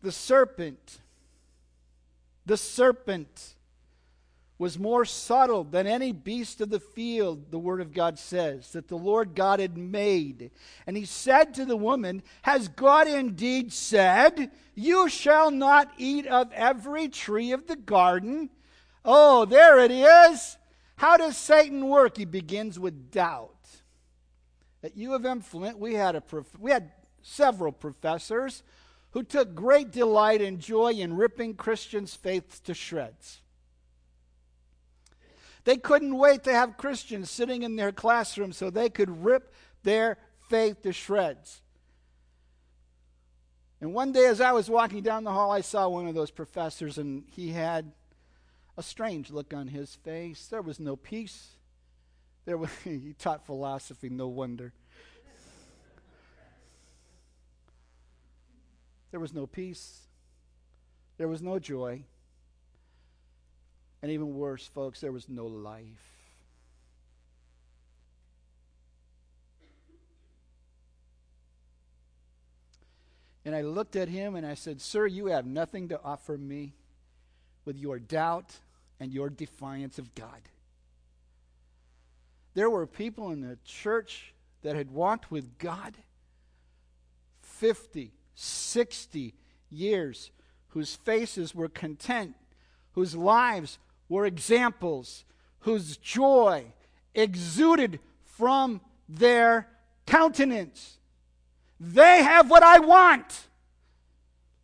The 0.00 0.12
serpent, 0.12 1.00
the 2.46 2.56
serpent 2.56 3.54
was 4.58 4.78
more 4.78 5.04
subtle 5.04 5.64
than 5.64 5.86
any 5.86 6.12
beast 6.12 6.60
of 6.60 6.70
the 6.70 6.80
field, 6.80 7.50
the 7.50 7.58
Word 7.58 7.80
of 7.80 7.92
God 7.92 8.18
says, 8.18 8.70
that 8.72 8.88
the 8.88 8.96
Lord 8.96 9.34
God 9.34 9.58
had 9.58 9.76
made. 9.76 10.52
And 10.86 10.96
he 10.96 11.04
said 11.04 11.54
to 11.54 11.64
the 11.64 11.76
woman, 11.76 12.22
Has 12.42 12.68
God 12.68 13.08
indeed 13.08 13.72
said, 13.72 14.52
You 14.74 15.08
shall 15.08 15.50
not 15.50 15.92
eat 15.98 16.26
of 16.26 16.52
every 16.52 17.08
tree 17.08 17.50
of 17.50 17.66
the 17.66 17.76
garden? 17.76 18.50
Oh, 19.04 19.44
there 19.44 19.80
it 19.80 19.90
is. 19.90 20.56
How 20.96 21.16
does 21.16 21.36
Satan 21.36 21.88
work? 21.88 22.16
He 22.16 22.24
begins 22.24 22.78
with 22.78 23.10
doubt. 23.10 23.50
At 24.84 24.96
U 24.96 25.14
of 25.14 25.24
M 25.24 25.40
Flint, 25.40 25.78
we 25.78 25.94
had, 25.94 26.14
a 26.14 26.20
prof- 26.20 26.58
we 26.60 26.70
had 26.70 26.92
several 27.22 27.72
professors 27.72 28.62
who 29.10 29.22
took 29.22 29.54
great 29.54 29.90
delight 29.90 30.40
and 30.40 30.60
joy 30.60 30.92
in 30.92 31.16
ripping 31.16 31.54
Christians' 31.54 32.14
faiths 32.14 32.60
to 32.60 32.74
shreds. 32.74 33.40
They 35.64 35.76
couldn't 35.76 36.16
wait 36.16 36.44
to 36.44 36.52
have 36.52 36.76
Christians 36.76 37.30
sitting 37.30 37.62
in 37.62 37.76
their 37.76 37.92
classroom 37.92 38.52
so 38.52 38.68
they 38.68 38.90
could 38.90 39.24
rip 39.24 39.52
their 39.82 40.18
faith 40.48 40.82
to 40.82 40.92
shreds. 40.92 41.62
And 43.80 43.92
one 43.92 44.12
day, 44.12 44.26
as 44.26 44.40
I 44.40 44.52
was 44.52 44.70
walking 44.70 45.02
down 45.02 45.24
the 45.24 45.32
hall, 45.32 45.50
I 45.50 45.60
saw 45.60 45.88
one 45.88 46.06
of 46.06 46.14
those 46.14 46.30
professors, 46.30 46.96
and 46.96 47.24
he 47.30 47.50
had 47.50 47.92
a 48.76 48.82
strange 48.82 49.30
look 49.30 49.52
on 49.52 49.68
his 49.68 49.94
face. 49.96 50.46
There 50.46 50.62
was 50.62 50.80
no 50.80 50.96
peace. 50.96 51.48
There 52.44 52.56
was, 52.56 52.70
he 52.84 53.14
taught 53.18 53.46
philosophy, 53.46 54.08
no 54.08 54.28
wonder. 54.28 54.72
There 59.10 59.20
was 59.20 59.32
no 59.32 59.46
peace. 59.46 60.00
There 61.18 61.28
was 61.28 61.40
no 61.40 61.60
joy. 61.60 62.02
And 64.04 64.12
even 64.12 64.34
worse, 64.34 64.66
folks, 64.66 65.00
there 65.00 65.12
was 65.12 65.30
no 65.30 65.46
life. 65.46 65.86
And 73.46 73.54
I 73.54 73.62
looked 73.62 73.96
at 73.96 74.10
him 74.10 74.36
and 74.36 74.46
I 74.46 74.56
said, 74.56 74.82
Sir, 74.82 75.06
you 75.06 75.28
have 75.28 75.46
nothing 75.46 75.88
to 75.88 75.98
offer 76.02 76.36
me 76.36 76.74
with 77.64 77.78
your 77.78 77.98
doubt 77.98 78.54
and 79.00 79.10
your 79.10 79.30
defiance 79.30 79.98
of 79.98 80.14
God. 80.14 80.50
There 82.52 82.68
were 82.68 82.86
people 82.86 83.30
in 83.30 83.40
the 83.40 83.56
church 83.64 84.34
that 84.60 84.76
had 84.76 84.90
walked 84.90 85.30
with 85.30 85.56
God 85.56 85.96
50, 87.40 88.12
60 88.34 89.32
years, 89.70 90.30
whose 90.68 90.94
faces 90.94 91.54
were 91.54 91.70
content, 91.70 92.34
whose 92.92 93.16
lives 93.16 93.78
were 94.08 94.26
examples 94.26 95.24
whose 95.60 95.96
joy 95.96 96.66
exuded 97.14 98.00
from 98.24 98.80
their 99.08 99.68
countenance. 100.06 100.98
They 101.80 102.22
have 102.22 102.50
what 102.50 102.62
I 102.62 102.78
want 102.80 103.48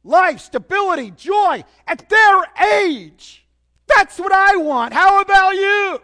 life, 0.05 0.41
stability, 0.41 1.11
joy 1.11 1.65
at 1.87 2.09
their 2.09 2.45
age. 2.81 3.45
That's 3.87 4.19
what 4.19 4.33
I 4.33 4.57
want. 4.57 4.95
How 4.95 5.21
about 5.21 5.55
you? 5.55 6.01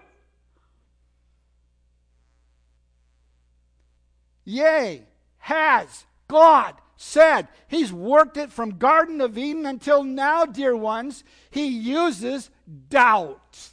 Yea, 4.45 5.03
has 5.39 6.05
God 6.29 6.75
said. 6.97 7.49
He's 7.69 7.93
worked 7.93 8.37
it 8.37 8.53
from 8.53 8.79
Garden 8.79 9.21
of 9.21 9.37
Eden 9.37 9.67
until 9.67 10.05
now, 10.05 10.45
dear 10.45 10.77
ones. 10.77 11.25
He 11.51 11.67
uses 11.67 12.51
doubt. 12.89 13.71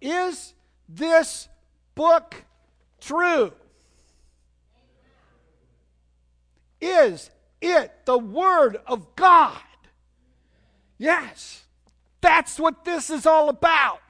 Is 0.00 0.52
this 0.88 1.48
book 1.94 2.44
true? 3.00 3.52
Is 6.80 7.30
it 7.60 7.92
the 8.04 8.18
Word 8.18 8.76
of 8.86 9.16
God? 9.16 9.58
Yes. 10.98 11.64
That's 12.20 12.58
what 12.58 12.84
this 12.84 13.10
is 13.10 13.26
all 13.26 13.48
about. 13.48 14.00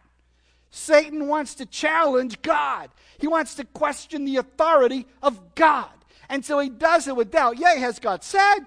Satan 0.71 1.29
wants 1.29 1.55
to 1.57 1.67
challenge 1.67 2.43
God. 2.43 2.91
He 3.19 3.29
wants 3.29 3.55
to 3.57 3.65
question 3.65 4.25
the 4.25 4.37
authority 4.37 5.07
of 5.23 5.55
God. 5.55 5.91
And 6.29 6.45
so 6.45 6.59
he 6.59 6.69
does 6.69 7.07
it 7.07 7.15
with 7.15 7.31
doubt. 7.31 7.59
Yea, 7.59 7.79
has 7.79 7.99
God 7.99 8.25
said? 8.25 8.61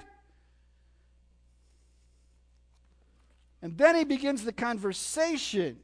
And 3.61 3.77
then 3.77 3.95
he 3.95 4.03
begins 4.03 4.43
the 4.43 4.53
conversation 4.53 5.77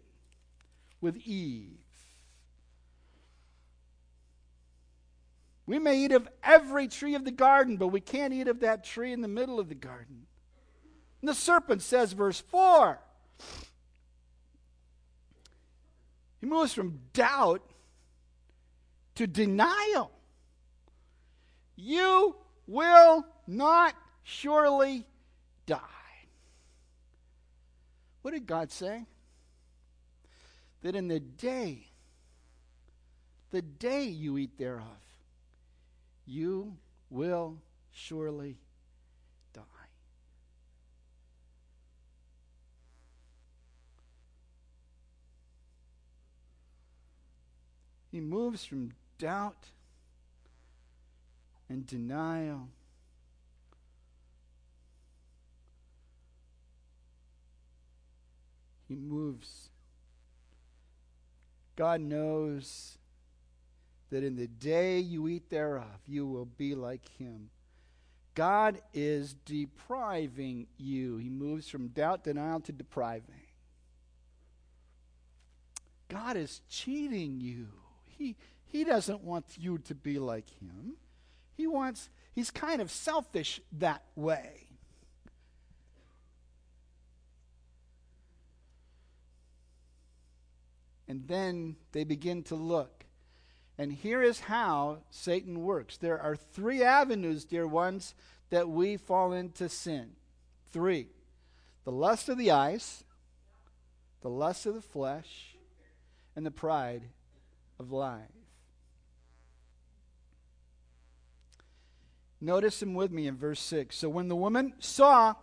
with 1.01 1.17
Eve. 1.17 1.77
We 5.65 5.79
may 5.79 5.99
eat 6.05 6.11
of 6.11 6.27
every 6.43 6.87
tree 6.87 7.15
of 7.15 7.23
the 7.23 7.31
garden, 7.31 7.77
but 7.77 7.87
we 7.87 8.01
can't 8.01 8.33
eat 8.33 8.47
of 8.47 8.59
that 8.59 8.83
tree 8.83 9.13
in 9.13 9.21
the 9.21 9.27
middle 9.27 9.59
of 9.59 9.69
the 9.69 9.75
garden. 9.75 10.27
And 11.21 11.29
the 11.29 11.33
serpent 11.33 11.81
says, 11.81 12.11
verse 12.11 12.41
4. 12.41 12.99
He 16.41 16.47
moves 16.47 16.73
from 16.73 16.99
doubt 17.13 17.61
to 19.15 19.25
denial. 19.25 20.11
You 21.77 22.35
will 22.67 23.25
not 23.47 23.95
surely 24.23 25.07
die. 25.65 25.79
What 28.23 28.33
did 28.33 28.47
God 28.47 28.71
say? 28.71 29.05
That 30.81 30.95
in 30.95 31.07
the 31.07 31.19
day, 31.19 31.87
the 33.51 33.61
day 33.61 34.03
you 34.05 34.37
eat 34.37 34.57
thereof, 34.57 34.85
you 36.25 36.77
will 37.09 37.57
surely 37.91 38.57
die. 39.53 39.61
He 48.09 48.19
moves 48.19 48.63
from 48.63 48.93
doubt 49.17 49.67
and 51.67 51.85
denial. 51.85 52.69
He 58.93 58.99
moves. 58.99 59.69
God 61.75 61.99
knows 62.01 62.99
that 64.11 64.23
in 64.23 64.35
the 64.35 64.47
day 64.47 64.99
you 64.99 65.27
eat 65.27 65.49
thereof, 65.49 66.01
you 66.05 66.27
will 66.27 66.45
be 66.45 66.75
like 66.75 67.07
him. 67.17 67.49
God 68.35 68.81
is 68.93 69.33
depriving 69.33 70.67
you. 70.77 71.17
He 71.17 71.29
moves 71.29 71.67
from 71.67 71.87
doubt, 71.87 72.23
denial 72.23 72.59
to 72.61 72.71
depriving. 72.71 73.47
God 76.07 76.37
is 76.37 76.61
cheating 76.69 77.41
you. 77.41 77.69
He, 78.05 78.35
he 78.63 78.83
doesn't 78.83 79.23
want 79.23 79.45
you 79.57 79.79
to 79.79 79.95
be 79.95 80.19
like 80.19 80.49
him. 80.61 80.97
He 81.55 81.65
wants, 81.65 82.09
he's 82.33 82.51
kind 82.51 82.79
of 82.79 82.91
selfish 82.91 83.59
that 83.71 84.03
way. 84.15 84.67
And 91.13 91.27
then 91.27 91.75
they 91.91 92.05
begin 92.05 92.41
to 92.45 92.55
look. 92.55 93.05
And 93.77 93.93
here 93.93 94.23
is 94.23 94.39
how 94.39 95.03
Satan 95.11 95.61
works. 95.61 95.97
There 95.97 96.19
are 96.19 96.35
three 96.35 96.81
avenues, 96.81 97.45
dear 97.45 97.67
ones, 97.67 98.15
that 98.49 98.67
we 98.67 98.97
fall 98.97 99.31
into 99.31 99.69
sin. 99.69 100.13
Three 100.71 101.09
the 101.83 101.91
lust 101.91 102.29
of 102.29 102.39
the 102.39 102.49
eyes, 102.49 103.03
the 104.21 104.29
lust 104.29 104.65
of 104.65 104.73
the 104.73 104.81
flesh, 104.81 105.55
and 106.35 106.43
the 106.43 106.49
pride 106.49 107.03
of 107.79 107.91
life. 107.91 108.23
Notice 112.41 112.81
him 112.81 112.95
with 112.95 113.11
me 113.11 113.27
in 113.27 113.37
verse 113.37 113.59
6. 113.59 113.95
So 113.95 114.09
when 114.09 114.29
the 114.29 114.35
woman 114.35 114.73
saw, 114.79 115.35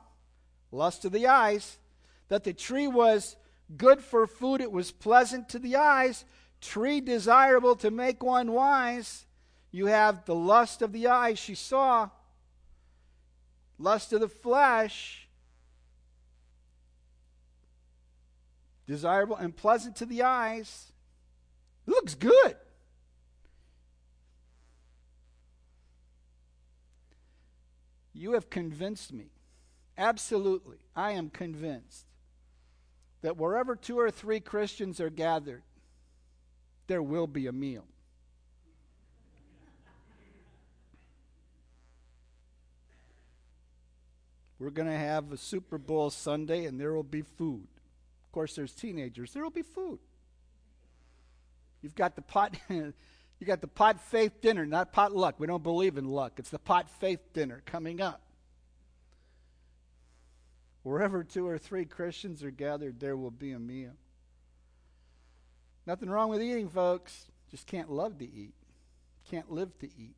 lust 0.73 1.05
of 1.05 1.13
the 1.13 1.29
eyes, 1.29 1.79
that 2.27 2.43
the 2.43 2.53
tree 2.53 2.89
was 2.89 3.37
good 3.77 4.01
for 4.01 4.27
food, 4.27 4.61
it 4.61 4.73
was 4.73 4.91
pleasant 4.91 5.49
to 5.51 5.59
the 5.59 5.77
eyes, 5.77 6.25
tree 6.61 7.01
desirable 7.01 7.77
to 7.77 7.91
make 7.91 8.23
one 8.23 8.53
wise. 8.53 9.27
You 9.71 9.87
have 9.87 10.25
the 10.25 10.35
lust 10.35 10.83
of 10.83 10.93
the 10.93 11.07
eyes, 11.07 11.39
she 11.39 11.55
saw, 11.55 12.11
lust 13.79 14.13
of 14.13 14.21
the 14.21 14.29
flesh, 14.29 15.29
desirable 18.87 19.37
and 19.37 19.57
pleasant 19.57 19.97
to 19.97 20.07
the 20.07 20.23
eyes. 20.23 20.93
It 21.87 21.91
looks 21.91 22.15
good. 22.15 22.57
You 28.13 28.33
have 28.33 28.51
convinced 28.51 29.13
me. 29.13 29.31
Absolutely. 29.97 30.79
I 30.97 31.13
am 31.13 31.31
convinced 31.31 32.10
that 33.23 33.37
wherever 33.37 33.77
two 33.77 33.99
or 33.99 34.11
three 34.11 34.41
Christians 34.41 35.01
are 35.01 35.11
gathered, 35.11 35.63
there 36.87 37.03
will 37.03 37.27
be 37.27 37.47
a 37.47 37.53
meal. 37.53 37.85
We're 44.59 44.71
going 44.71 44.89
to 44.89 44.97
have 44.97 45.33
a 45.33 45.39
Super 45.39 45.79
Bowl 45.79 46.11
Sunday 46.11 46.67
and 46.67 46.79
there 46.79 46.93
will 46.93 47.03
be 47.03 47.23
food. 47.23 47.67
Of 48.27 48.33
course, 48.33 48.55
there's 48.55 48.73
teenagers. 48.73 49.33
There 49.33 49.43
will 49.43 49.51
be 49.51 49.63
food. 49.63 49.99
You've 51.81 51.95
got 51.95 52.15
the 52.15 52.23
pot. 52.23 52.57
you 52.69 52.93
got 53.47 53.63
the 53.63 53.69
pot 53.69 54.01
faith 54.01 54.43
dinner, 54.43 54.67
not 54.67 54.93
pot 54.93 55.13
luck. 55.13 55.37
We 55.39 55.47
don't 55.47 55.63
believe 55.63 55.97
in 55.97 56.09
luck. 56.09 56.35
It's 56.37 56.51
the 56.51 56.59
pot 56.59 56.91
faith 57.01 57.33
dinner 57.33 57.63
coming 57.65 58.03
up. 58.03 58.21
Wherever 60.83 61.23
two 61.23 61.47
or 61.47 61.59
three 61.59 61.85
Christians 61.85 62.43
are 62.43 62.51
gathered, 62.51 63.01
there 63.01 63.17
will 63.17 63.31
be 63.31 63.53
a 63.53 63.59
meal. 63.59 63.93
Nothing 65.87 66.09
wrong 66.09 66.31
with 66.31 66.43
eating, 66.43 66.69
folks. 66.69 67.27
Just 67.51 67.67
can't 67.67 67.91
love 67.91 68.19
to 68.19 68.25
eat. 68.25 68.55
Can't 69.31 69.51
live 69.51 69.77
to 69.79 69.87
eat. 69.87 70.17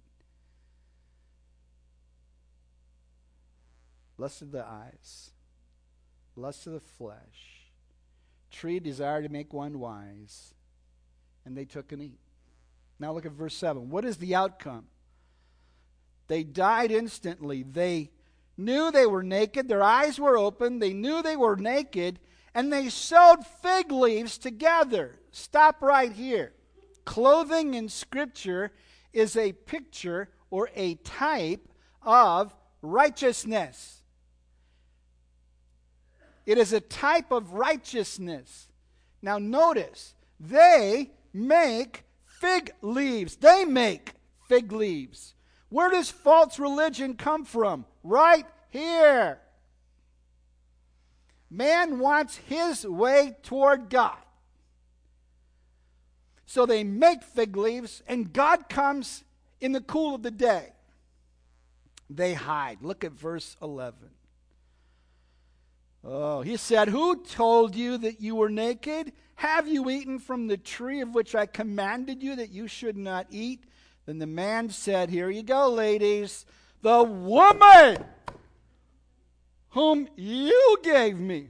Lust 4.18 4.42
of 4.42 4.52
the 4.52 4.64
eyes, 4.64 5.30
lust 6.36 6.66
of 6.66 6.74
the 6.74 6.80
flesh, 6.80 7.70
tree 8.52 8.78
desire 8.78 9.22
to 9.22 9.28
make 9.28 9.52
one 9.52 9.80
wise, 9.80 10.54
and 11.44 11.56
they 11.56 11.64
took 11.64 11.90
and 11.90 12.00
eat. 12.00 12.20
Now 13.00 13.12
look 13.12 13.26
at 13.26 13.32
verse 13.32 13.56
7. 13.56 13.90
What 13.90 14.04
is 14.04 14.18
the 14.18 14.34
outcome? 14.34 14.84
They 16.28 16.44
died 16.44 16.92
instantly. 16.92 17.64
They 17.64 18.10
knew 18.56 18.90
they 18.90 19.06
were 19.06 19.22
naked, 19.22 19.68
their 19.68 19.82
eyes 19.82 20.18
were 20.18 20.36
open, 20.36 20.78
they 20.78 20.92
knew 20.92 21.22
they 21.22 21.36
were 21.36 21.56
naked, 21.56 22.18
and 22.54 22.72
they 22.72 22.88
sewed 22.88 23.46
fig 23.62 23.90
leaves 23.90 24.38
together. 24.38 25.18
Stop 25.30 25.82
right 25.82 26.12
here. 26.12 26.52
Clothing 27.04 27.74
in 27.74 27.88
Scripture 27.88 28.72
is 29.12 29.36
a 29.36 29.52
picture 29.52 30.28
or 30.50 30.70
a 30.74 30.94
type 30.96 31.68
of 32.02 32.54
righteousness. 32.82 34.02
It 36.44 36.58
is 36.58 36.72
a 36.72 36.80
type 36.80 37.30
of 37.30 37.54
righteousness. 37.54 38.68
Now, 39.22 39.38
notice, 39.38 40.14
they 40.40 41.12
make 41.32 42.04
fig 42.24 42.72
leaves. 42.82 43.36
They 43.36 43.64
make 43.64 44.14
fig 44.48 44.72
leaves. 44.72 45.34
Where 45.68 45.90
does 45.90 46.10
false 46.10 46.58
religion 46.58 47.14
come 47.14 47.44
from? 47.44 47.86
Right 48.02 48.46
here. 48.70 49.38
Man 51.50 51.98
wants 51.98 52.36
his 52.36 52.86
way 52.86 53.36
toward 53.42 53.90
God. 53.90 54.16
So 56.46 56.66
they 56.66 56.84
make 56.84 57.22
fig 57.22 57.56
leaves, 57.56 58.02
and 58.06 58.32
God 58.32 58.68
comes 58.68 59.24
in 59.60 59.72
the 59.72 59.80
cool 59.80 60.14
of 60.14 60.22
the 60.22 60.30
day. 60.30 60.72
They 62.10 62.34
hide. 62.34 62.78
Look 62.82 63.04
at 63.04 63.12
verse 63.12 63.56
11. 63.62 64.10
Oh, 66.04 66.42
he 66.42 66.56
said, 66.56 66.88
Who 66.88 67.22
told 67.22 67.76
you 67.76 67.96
that 67.98 68.20
you 68.20 68.34
were 68.34 68.50
naked? 68.50 69.12
Have 69.36 69.68
you 69.68 69.88
eaten 69.88 70.18
from 70.18 70.46
the 70.46 70.56
tree 70.56 71.00
of 71.00 71.14
which 71.14 71.34
I 71.34 71.46
commanded 71.46 72.22
you 72.22 72.36
that 72.36 72.50
you 72.50 72.66
should 72.66 72.96
not 72.96 73.26
eat? 73.30 73.64
Then 74.06 74.18
the 74.18 74.26
man 74.26 74.68
said, 74.68 75.10
Here 75.10 75.30
you 75.30 75.42
go, 75.42 75.70
ladies. 75.70 76.44
The 76.82 77.02
woman 77.02 78.04
whom 79.70 80.08
you 80.16 80.78
gave 80.82 81.18
me. 81.18 81.48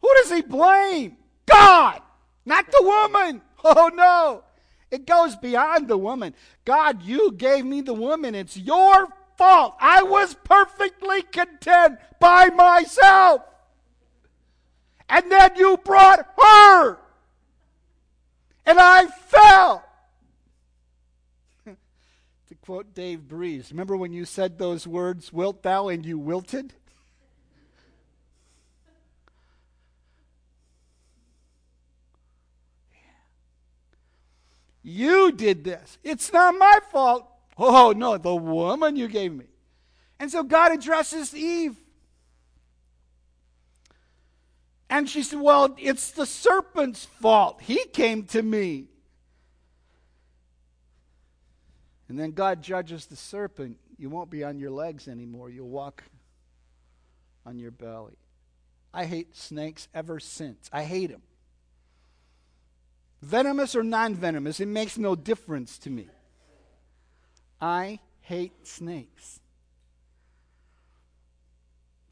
Who 0.00 0.14
does 0.14 0.30
he 0.30 0.42
blame? 0.42 1.16
God, 1.46 2.00
not 2.44 2.70
the 2.70 2.82
woman. 2.82 3.42
Oh 3.62 3.90
no. 3.94 4.44
It 4.90 5.06
goes 5.06 5.36
beyond 5.36 5.86
the 5.86 5.98
woman. 5.98 6.34
God, 6.64 7.02
you 7.02 7.32
gave 7.32 7.62
me 7.62 7.82
the 7.82 7.92
woman. 7.92 8.34
It's 8.34 8.56
your 8.56 9.08
fault. 9.36 9.76
I 9.78 10.02
was 10.02 10.34
perfectly 10.44 11.20
content 11.22 11.98
by 12.18 12.48
myself. 12.48 13.42
And 15.10 15.30
then 15.30 15.50
you 15.56 15.76
brought 15.84 16.26
her. 16.42 16.98
And 18.64 18.78
I 18.80 19.06
fell 19.06 19.84
quote 22.62 22.94
Dave 22.94 23.26
Breese. 23.26 23.70
Remember 23.70 23.96
when 23.96 24.12
you 24.12 24.24
said 24.24 24.58
those 24.58 24.86
words, 24.86 25.32
wilt 25.32 25.62
thou, 25.62 25.88
and 25.88 26.04
you 26.04 26.18
wilted? 26.18 26.74
You 34.82 35.32
did 35.32 35.64
this. 35.64 35.98
It's 36.02 36.32
not 36.32 36.54
my 36.56 36.80
fault. 36.90 37.26
Oh, 37.58 37.92
no, 37.92 38.16
the 38.16 38.34
woman 38.34 38.96
you 38.96 39.08
gave 39.08 39.32
me. 39.32 39.44
And 40.18 40.30
so 40.30 40.42
God 40.42 40.72
addresses 40.72 41.34
Eve. 41.34 41.76
And 44.88 45.08
she 45.08 45.22
said, 45.22 45.40
Well, 45.40 45.76
it's 45.78 46.10
the 46.10 46.26
serpent's 46.26 47.04
fault. 47.04 47.60
He 47.62 47.84
came 47.92 48.24
to 48.24 48.42
me. 48.42 48.89
And 52.10 52.18
then 52.18 52.32
God 52.32 52.60
judges 52.60 53.06
the 53.06 53.14
serpent. 53.14 53.78
You 53.96 54.10
won't 54.10 54.30
be 54.30 54.42
on 54.42 54.58
your 54.58 54.72
legs 54.72 55.06
anymore. 55.06 55.48
You'll 55.48 55.68
walk 55.68 56.02
on 57.46 57.60
your 57.60 57.70
belly. 57.70 58.16
I 58.92 59.04
hate 59.04 59.36
snakes 59.36 59.86
ever 59.94 60.18
since. 60.18 60.68
I 60.72 60.82
hate 60.82 61.12
them. 61.12 61.22
Venomous 63.22 63.76
or 63.76 63.84
non 63.84 64.16
venomous, 64.16 64.58
it 64.58 64.66
makes 64.66 64.98
no 64.98 65.14
difference 65.14 65.78
to 65.78 65.90
me. 65.90 66.08
I 67.60 68.00
hate 68.22 68.66
snakes. 68.66 69.38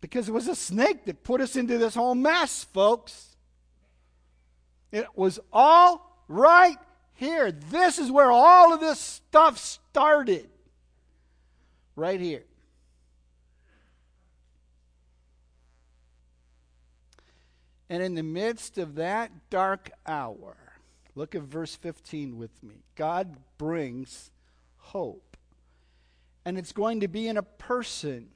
Because 0.01 0.29
it 0.29 0.33
was 0.33 0.47
a 0.47 0.55
snake 0.55 1.07
that 1.07 1.25
put 1.25 1.41
us 1.41 1.57
into 1.57 1.77
this 1.77 1.97
whole 1.97 2.15
mess, 2.15 2.63
folks. 2.73 3.35
It 4.93 5.09
was 5.17 5.41
all 5.53 6.23
right 6.29 6.79
here. 7.19 7.51
This 7.51 7.99
is 7.99 8.13
where 8.13 8.31
all 8.31 8.73
of 8.73 8.79
this 8.79 9.01
stuff 9.01 9.59
started. 9.59 10.49
Right 11.97 12.21
here. 12.21 12.45
And 17.91 18.03
in 18.03 18.15
the 18.15 18.23
midst 18.23 18.79
of 18.79 18.95
that 18.97 19.33
dark 19.51 19.91
hour, 20.07 20.57
look 21.17 21.35
at 21.35 21.43
verse 21.43 21.75
15 21.75 22.39
with 22.39 22.63
me. 22.63 22.85
God 22.95 23.37
brings 23.57 24.31
hope. 24.77 25.37
And 26.45 26.57
it's 26.57 26.73
going 26.73 27.01
to 27.01 27.09
be 27.09 27.27
in 27.27 27.37
a 27.37 27.43
person. 27.43 28.29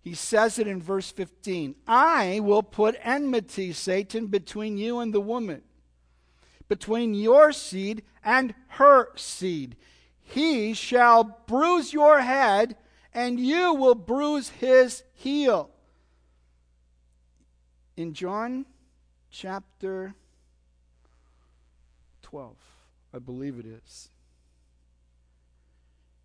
He 0.00 0.14
says 0.14 0.58
it 0.58 0.66
in 0.66 0.82
verse 0.82 1.12
15 1.12 1.76
I 1.86 2.40
will 2.40 2.64
put 2.64 2.96
enmity, 3.02 3.72
Satan, 3.72 4.26
between 4.26 4.78
you 4.78 4.98
and 4.98 5.14
the 5.14 5.20
woman, 5.20 5.62
between 6.68 7.14
your 7.14 7.52
seed 7.52 8.02
and 8.24 8.54
her 8.68 9.08
seed. 9.16 9.76
He 10.20 10.74
shall 10.74 11.38
bruise 11.46 11.92
your 11.92 12.20
head, 12.20 12.76
and 13.14 13.40
you 13.40 13.74
will 13.74 13.94
bruise 13.94 14.50
his 14.50 15.02
heel 15.14 15.70
in 17.98 18.14
John 18.14 18.64
chapter 19.28 20.14
12, 22.22 22.54
I 23.12 23.18
believe 23.18 23.58
it 23.58 23.66
is, 23.66 24.08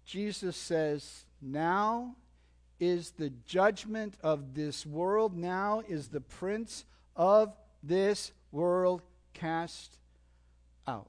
Jesus 0.05 0.55
says, 0.55 1.25
Now 1.41 2.15
is 2.79 3.11
the 3.17 3.31
judgment 3.47 4.13
of 4.21 4.53
this 4.53 4.85
world, 4.85 5.35
now 5.35 5.81
is 5.89 6.09
the 6.09 6.21
prince 6.21 6.85
of 7.15 7.55
this 7.81 8.33
world 8.51 9.01
cast 9.33 9.97
out. 10.87 11.07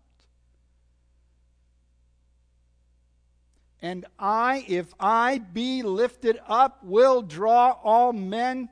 And 3.85 4.07
I, 4.18 4.64
if 4.66 4.94
I 4.99 5.37
be 5.37 5.83
lifted 5.83 6.40
up, 6.49 6.83
will 6.83 7.20
draw 7.20 7.77
all 7.85 8.14
men 8.14 8.70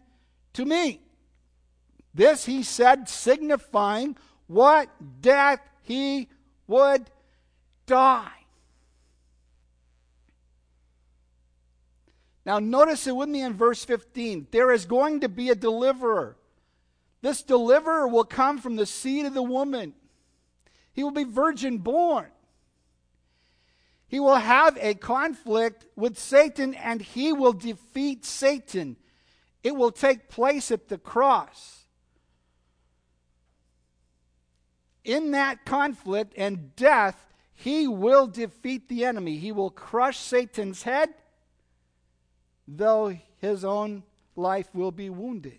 to 0.55 0.64
me. 0.64 1.03
This 2.14 2.46
he 2.46 2.62
said, 2.62 3.11
signifying 3.11 4.16
what 4.46 4.88
death 5.20 5.61
he 5.83 6.31
would 6.66 7.11
die. 7.85 8.46
Now, 12.46 12.59
notice 12.59 13.07
it 13.07 13.14
with 13.14 13.29
me 13.29 13.42
in 13.42 13.53
verse 13.53 13.85
15. 13.85 14.46
There 14.51 14.72
is 14.72 14.87
going 14.87 15.20
to 15.20 15.29
be 15.29 15.51
a 15.51 15.55
deliverer. 15.55 16.38
This 17.20 17.42
deliverer 17.42 18.09
will 18.09 18.25
come 18.25 18.57
from 18.57 18.77
the 18.77 18.87
seed 18.87 19.27
of 19.27 19.35
the 19.35 19.42
woman. 19.42 19.92
He 20.94 21.05
will 21.05 21.11
be 21.11 21.25
virgin 21.25 21.77
born. 21.77 22.29
He 24.12 24.20
will 24.20 24.37
have 24.37 24.79
a 24.81 24.94
conflict 24.94 25.87
with 25.96 26.16
Satan 26.16 26.75
and 26.75 27.03
he 27.03 27.33
will 27.33 27.53
defeat 27.53 28.25
Satan. 28.25 28.96
It 29.64 29.75
will 29.75 29.90
take 29.90 30.29
place 30.29 30.70
at 30.70 30.88
the 30.88 30.98
cross. 30.98 31.83
in 35.05 35.33
that 35.33 35.64
conflict 35.64 36.35
and 36.37 36.75
death, 36.77 37.33
he 37.55 37.87
will 37.88 38.27
defeat 38.27 38.88
the 38.88 39.05
enemy. 39.05 39.37
He 39.37 39.53
will 39.53 39.70
crush 39.70 40.18
Satan's 40.18 40.83
head, 40.83 41.11
though 42.66 43.16
his 43.38 43.64
own 43.64 44.03
life 44.37 44.68
will 44.75 44.92
be 44.92 45.11
wounded. 45.11 45.59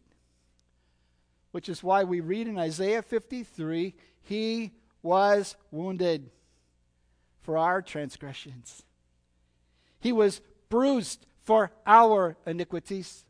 Which 1.52 1.70
is 1.70 1.84
why 1.84 2.04
we 2.04 2.20
read 2.20 2.48
in 2.48 2.58
Isaiah 2.58 3.02
53 3.02 3.94
He 4.22 4.72
was 5.02 5.56
wounded 5.72 6.32
for 7.44 7.58
our 7.58 7.82
transgressions, 7.82 8.84
He 10.00 10.12
was 10.12 10.42
bruised 10.68 11.26
for 11.44 11.72
our 11.86 12.36
iniquities. 12.46 13.24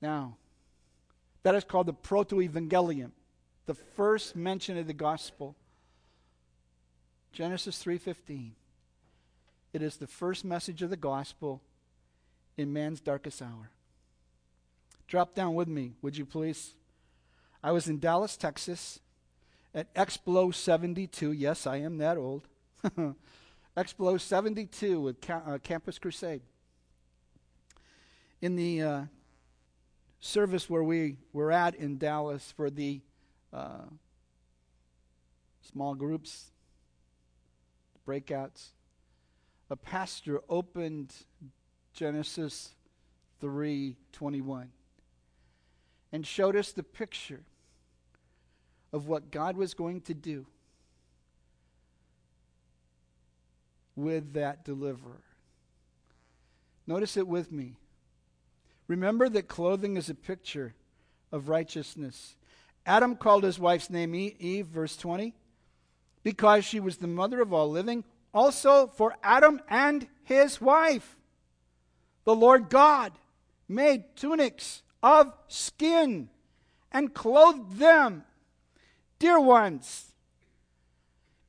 Now, 0.00 0.36
that 1.42 1.54
is 1.54 1.64
called 1.64 1.86
the 1.86 1.92
proto-evangelium, 1.92 3.10
the 3.66 3.74
first 3.74 4.34
mention 4.36 4.78
of 4.78 4.86
the 4.86 4.94
gospel. 4.94 5.54
Genesis 7.32 7.82
3:15. 7.82 8.54
It 9.74 9.82
is 9.82 9.98
the 9.98 10.06
first 10.06 10.46
message 10.46 10.80
of 10.80 10.88
the 10.88 10.96
gospel 10.96 11.60
in 12.56 12.72
man's 12.72 13.00
darkest 13.00 13.42
hour. 13.42 13.70
Drop 15.06 15.34
down 15.34 15.54
with 15.54 15.68
me, 15.68 15.94
would 16.00 16.16
you 16.16 16.24
please? 16.24 16.74
I 17.68 17.70
was 17.70 17.86
in 17.86 17.98
Dallas, 17.98 18.38
Texas 18.38 18.98
at 19.74 19.92
Explo 19.92 20.54
72. 20.54 21.32
Yes, 21.32 21.66
I 21.66 21.76
am 21.76 21.98
that 21.98 22.16
old. 22.16 22.48
Explo 23.76 24.18
72 24.18 24.98
with 24.98 25.20
Ca- 25.20 25.42
uh, 25.46 25.58
Campus 25.58 25.98
Crusade. 25.98 26.40
In 28.40 28.56
the 28.56 28.80
uh, 28.80 29.02
service 30.18 30.70
where 30.70 30.82
we 30.82 31.18
were 31.34 31.52
at 31.52 31.74
in 31.74 31.98
Dallas 31.98 32.54
for 32.56 32.70
the 32.70 33.02
uh, 33.52 33.84
small 35.60 35.94
groups, 35.94 36.46
breakouts, 38.06 38.68
a 39.68 39.76
pastor 39.76 40.40
opened 40.48 41.12
Genesis 41.92 42.70
3:21 43.42 44.68
and 46.10 46.26
showed 46.26 46.56
us 46.56 46.72
the 46.72 46.82
picture 46.82 47.42
of 48.92 49.08
what 49.08 49.30
God 49.30 49.56
was 49.56 49.74
going 49.74 50.00
to 50.02 50.14
do 50.14 50.46
with 53.96 54.34
that 54.34 54.64
deliverer. 54.64 55.22
Notice 56.86 57.16
it 57.16 57.26
with 57.26 57.52
me. 57.52 57.76
Remember 58.86 59.28
that 59.28 59.48
clothing 59.48 59.96
is 59.96 60.08
a 60.08 60.14
picture 60.14 60.74
of 61.30 61.48
righteousness. 61.48 62.36
Adam 62.86 63.16
called 63.16 63.44
his 63.44 63.58
wife's 63.58 63.90
name 63.90 64.14
Eve, 64.14 64.66
verse 64.66 64.96
20, 64.96 65.34
because 66.22 66.64
she 66.64 66.80
was 66.80 66.96
the 66.96 67.06
mother 67.06 67.42
of 67.42 67.52
all 67.52 67.68
living. 67.68 68.04
Also 68.32 68.86
for 68.86 69.14
Adam 69.22 69.60
and 69.68 70.08
his 70.24 70.60
wife, 70.60 71.16
the 72.24 72.34
Lord 72.34 72.70
God 72.70 73.12
made 73.68 74.16
tunics 74.16 74.82
of 75.02 75.32
skin 75.48 76.30
and 76.90 77.12
clothed 77.12 77.78
them. 77.78 78.24
Dear 79.18 79.40
ones, 79.40 80.12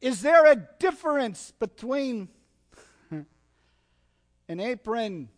is 0.01 0.21
there 0.21 0.45
a 0.45 0.55
difference 0.55 1.51
between 1.59 2.29
an 3.11 4.59
apron 4.59 5.29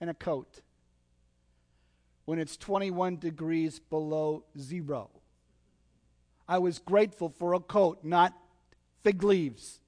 and 0.00 0.10
a 0.10 0.14
coat 0.14 0.60
when 2.24 2.38
it's 2.38 2.56
21 2.56 3.16
degrees 3.16 3.78
below 3.78 4.44
zero. 4.58 5.10
I 6.48 6.58
was 6.58 6.78
grateful 6.78 7.30
for 7.30 7.54
a 7.54 7.60
coat, 7.60 8.00
not 8.02 8.34
fig 9.02 9.22
leaves. 9.22 9.80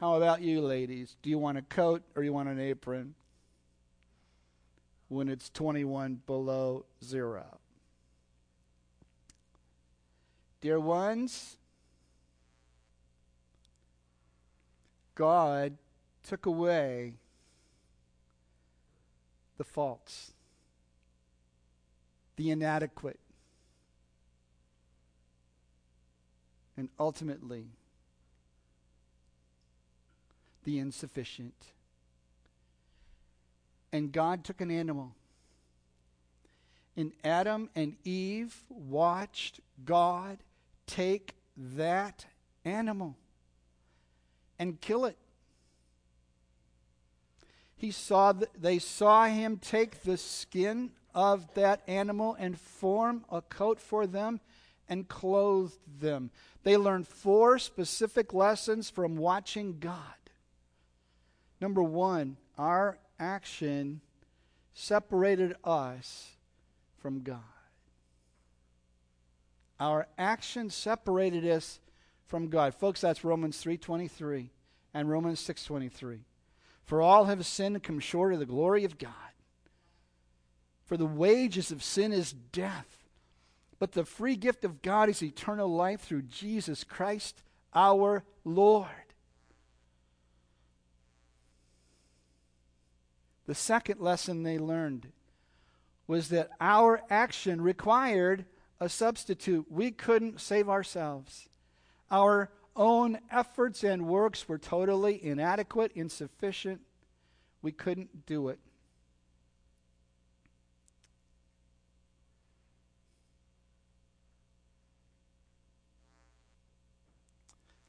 How 0.00 0.14
about 0.14 0.42
you, 0.42 0.60
ladies? 0.60 1.16
Do 1.22 1.30
you 1.30 1.38
want 1.38 1.58
a 1.58 1.62
coat 1.62 2.02
or 2.14 2.22
you 2.22 2.32
want 2.32 2.48
an 2.48 2.60
apron 2.60 3.14
when 5.08 5.28
it's 5.28 5.50
21 5.50 6.22
below 6.26 6.84
zero? 7.02 7.58
Dear 10.60 10.80
ones, 10.80 11.56
God 15.14 15.76
took 16.26 16.46
away 16.46 17.14
the 19.58 19.64
faults, 19.64 20.32
the 22.36 22.50
inadequate, 22.50 23.20
and 26.76 26.88
ultimately 26.98 27.66
the 30.64 30.78
insufficient. 30.78 31.54
And 33.94 34.12
God 34.12 34.44
took 34.44 34.60
an 34.60 34.70
animal. 34.70 35.14
And 36.96 37.12
Adam 37.24 37.70
and 37.74 37.96
Eve 38.04 38.54
watched 38.68 39.60
God 39.84 40.38
take 40.86 41.34
that 41.56 42.26
animal 42.64 43.16
and 44.58 44.78
kill 44.80 45.06
it 45.06 45.16
he 47.84 47.90
saw 47.90 48.32
th- 48.32 48.50
they 48.58 48.78
saw 48.78 49.26
him 49.26 49.58
take 49.58 50.02
the 50.02 50.16
skin 50.16 50.90
of 51.14 51.52
that 51.52 51.82
animal 51.86 52.34
and 52.38 52.58
form 52.58 53.26
a 53.30 53.42
coat 53.42 53.78
for 53.78 54.06
them 54.06 54.40
and 54.88 55.06
clothed 55.06 55.76
them. 56.00 56.30
They 56.62 56.78
learned 56.78 57.06
four 57.06 57.58
specific 57.58 58.32
lessons 58.32 58.88
from 58.88 59.18
watching 59.18 59.80
God. 59.80 59.98
Number 61.60 61.82
one, 61.82 62.38
our 62.56 62.96
action 63.24 64.00
separated 64.74 65.56
us 65.64 66.36
from 66.98 67.22
God. 67.22 67.40
Our 69.80 70.06
action 70.18 70.70
separated 70.70 71.44
us 71.46 71.80
from 72.26 72.48
God. 72.48 72.74
Folks, 72.74 73.00
that's 73.00 73.24
Romans 73.24 73.60
3:23 73.60 74.50
and 74.92 75.08
Romans 75.08 75.40
6:23. 75.40 76.24
For 76.84 77.00
all 77.00 77.24
have 77.24 77.46
sinned 77.46 77.76
and 77.76 77.82
come 77.82 77.98
short 77.98 78.34
of 78.34 78.38
the 78.38 78.46
glory 78.46 78.84
of 78.84 78.98
God. 78.98 79.32
For 80.84 80.96
the 80.96 81.06
wages 81.06 81.72
of 81.72 81.82
sin 81.82 82.12
is 82.12 82.32
death, 82.32 83.08
but 83.78 83.92
the 83.92 84.04
free 84.04 84.36
gift 84.36 84.64
of 84.64 84.82
God 84.82 85.08
is 85.08 85.22
eternal 85.22 85.68
life 85.68 86.02
through 86.02 86.22
Jesus 86.22 86.84
Christ 86.84 87.42
our 87.74 88.22
Lord. 88.44 89.03
The 93.46 93.54
second 93.54 94.00
lesson 94.00 94.42
they 94.42 94.58
learned 94.58 95.08
was 96.06 96.28
that 96.28 96.50
our 96.60 97.02
action 97.10 97.60
required 97.60 98.44
a 98.80 98.88
substitute. 98.88 99.66
We 99.70 99.90
couldn't 99.90 100.40
save 100.40 100.68
ourselves. 100.68 101.48
Our 102.10 102.50
own 102.76 103.18
efforts 103.30 103.84
and 103.84 104.06
works 104.06 104.48
were 104.48 104.58
totally 104.58 105.24
inadequate, 105.24 105.92
insufficient. 105.94 106.80
We 107.62 107.72
couldn't 107.72 108.26
do 108.26 108.48
it. 108.48 108.58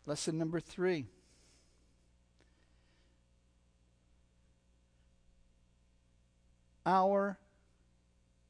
Lesson 0.06 0.38
number 0.38 0.60
three. 0.60 1.06
Our 6.86 7.38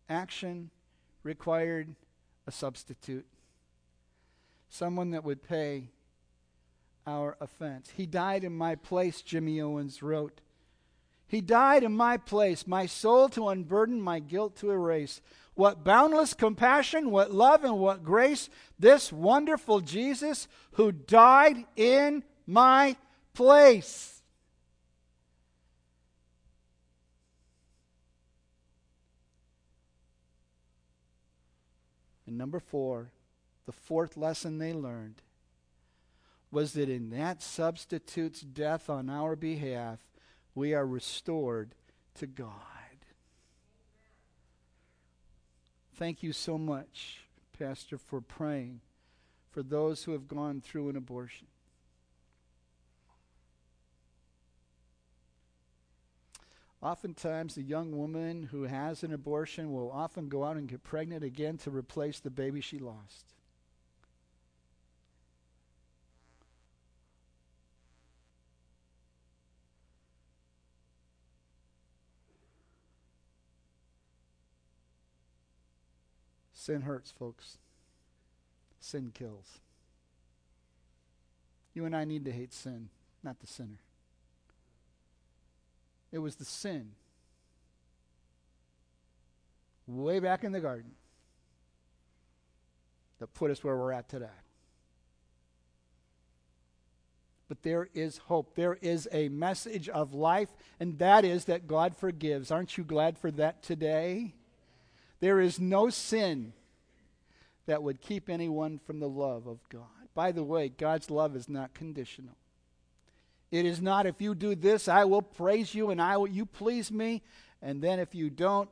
action 0.10 0.69
required 1.24 1.95
a 2.45 2.52
substitute, 2.52 3.26
someone 4.69 5.12
that 5.12 5.24
would 5.24 5.41
pay 5.41 5.89
our 7.08 7.38
offense. 7.39 7.91
He 7.95 8.06
died 8.06 8.43
in 8.43 8.56
my 8.56 8.76
place, 8.76 9.21
Jimmy 9.21 9.62
Owens 9.62 10.04
wrote. 10.04 10.41
He 11.28 11.41
died 11.41 11.84
in 11.84 11.95
my 11.95 12.17
place, 12.17 12.67
my 12.67 12.86
soul 12.86 13.30
to 13.30 13.50
unburden, 13.50 14.02
my 14.02 14.19
guilt 14.19 14.56
to 14.58 14.71
erase. 14.71 15.21
What 15.56 15.84
boundless 15.84 16.34
compassion, 16.34 17.10
what 17.10 17.32
love, 17.34 17.63
and 17.63 17.80
what 17.80 18.04
grace, 18.04 18.50
this 18.78 19.12
wonderful 19.12 19.80
Jesus 19.80 20.48
who 20.74 20.91
died 20.91 21.65
in 21.76 22.24
my 22.45 22.95
place. 23.34 24.14
And 32.27 32.38
number 32.38 32.59
four, 32.59 33.11
the 33.65 33.71
fourth 33.71 34.17
lesson 34.17 34.57
they 34.57 34.73
learned 34.73 35.21
was 36.51 36.73
that 36.73 36.89
in 36.89 37.09
that 37.09 37.41
substitute's 37.41 38.41
death 38.41 38.89
on 38.89 39.09
our 39.09 39.35
behalf, 39.35 39.99
we 40.53 40.73
are 40.73 40.85
restored 40.85 41.75
to 42.15 42.27
God. 42.27 42.51
Thank 45.95 46.23
you 46.23 46.33
so 46.33 46.57
much, 46.57 47.25
Pastor, 47.57 47.97
for 47.97 48.21
praying 48.21 48.81
for 49.49 49.63
those 49.63 50.03
who 50.03 50.11
have 50.11 50.27
gone 50.27 50.61
through 50.61 50.89
an 50.89 50.97
abortion. 50.97 51.47
Oftentimes, 56.86 57.56
the 57.56 57.63
young 57.63 57.98
woman 57.98 58.43
who 58.52 58.62
has 58.62 59.02
an 59.02 59.12
abortion 59.12 59.74
will 59.74 59.89
often 59.91 60.30
go 60.30 60.43
out 60.43 60.56
and 60.56 60.67
get 60.67 60.84
pregnant 60.84 61.24
again 61.24 61.58
to 61.58 61.71
replace 61.71 62.19
the 62.19 62.30
baby 62.30 62.62
she 62.62 62.78
lost. 62.78 63.34
Sin 76.54 76.82
hurts, 76.82 77.10
folks. 77.10 77.58
Sin 78.80 79.10
kills. 79.12 79.58
You 81.74 81.86
and 81.86 81.95
I 81.95 82.06
need 82.06 82.26
to 82.26 82.32
hate 82.32 82.54
sin, 82.54 82.89
not 83.24 83.39
the 83.39 83.48
sinner. 83.48 83.80
It 86.15 86.19
was 86.19 86.38
the 86.38 86.45
sin 86.45 86.91
way 89.86 90.19
back 90.19 90.45
in 90.45 90.54
the 90.54 90.62
garden 90.62 90.91
that 93.19 93.34
put 93.34 93.51
us 93.51 93.65
where 93.65 93.75
we're 93.75 93.91
at 93.91 94.08
today. 94.08 94.28
But 97.49 97.63
there 97.63 97.89
is 97.93 98.17
hope. 98.17 98.56
There 98.56 98.78
is 98.82 99.10
a 99.12 99.28
message 99.28 99.89
of 99.89 100.13
life, 100.13 100.47
and 100.80 100.97
that 100.99 101.25
is 101.25 101.43
that 101.45 101.67
God 101.67 101.97
forgives. 101.97 102.49
Aren't 102.49 102.78
you 102.78 102.86
glad 102.86 103.17
for 103.17 103.30
that 103.32 103.62
today? 103.62 104.36
There 105.19 105.41
is 105.41 105.60
no 105.60 105.89
sin 105.89 106.54
that 107.65 107.84
would 107.84 107.99
keep 107.99 108.30
anyone 108.30 108.80
from 108.80 109.01
the 109.01 109.10
love 109.10 109.47
of 109.47 109.60
God. 109.67 110.08
By 110.13 110.32
the 110.32 110.45
way, 110.45 110.69
God's 110.69 111.12
love 111.12 111.36
is 111.36 111.49
not 111.49 111.73
conditional. 111.73 112.38
It 113.56 113.65
is 113.65 113.82
not 113.82 114.06
if 114.06 114.22
you 114.22 114.36
do 114.36 114.54
this, 114.54 114.89
I 114.89 115.06
will 115.06 115.22
praise 115.22 115.74
you 115.74 115.89
and 115.89 116.02
I 116.02 116.18
will 116.18 116.28
you 116.28 116.46
please 116.46 116.91
me, 116.91 117.22
and 117.62 117.82
then 117.82 118.00
if 118.00 118.13
you 118.13 118.30
don't, 118.30 118.70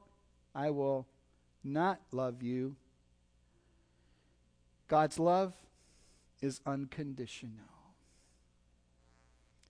I 0.54 0.72
will 0.72 1.08
not 1.64 2.02
love 2.12 2.44
you. 2.44 2.76
God's 4.90 5.18
love 5.18 5.54
is 6.42 6.60
unconditional. 6.66 7.54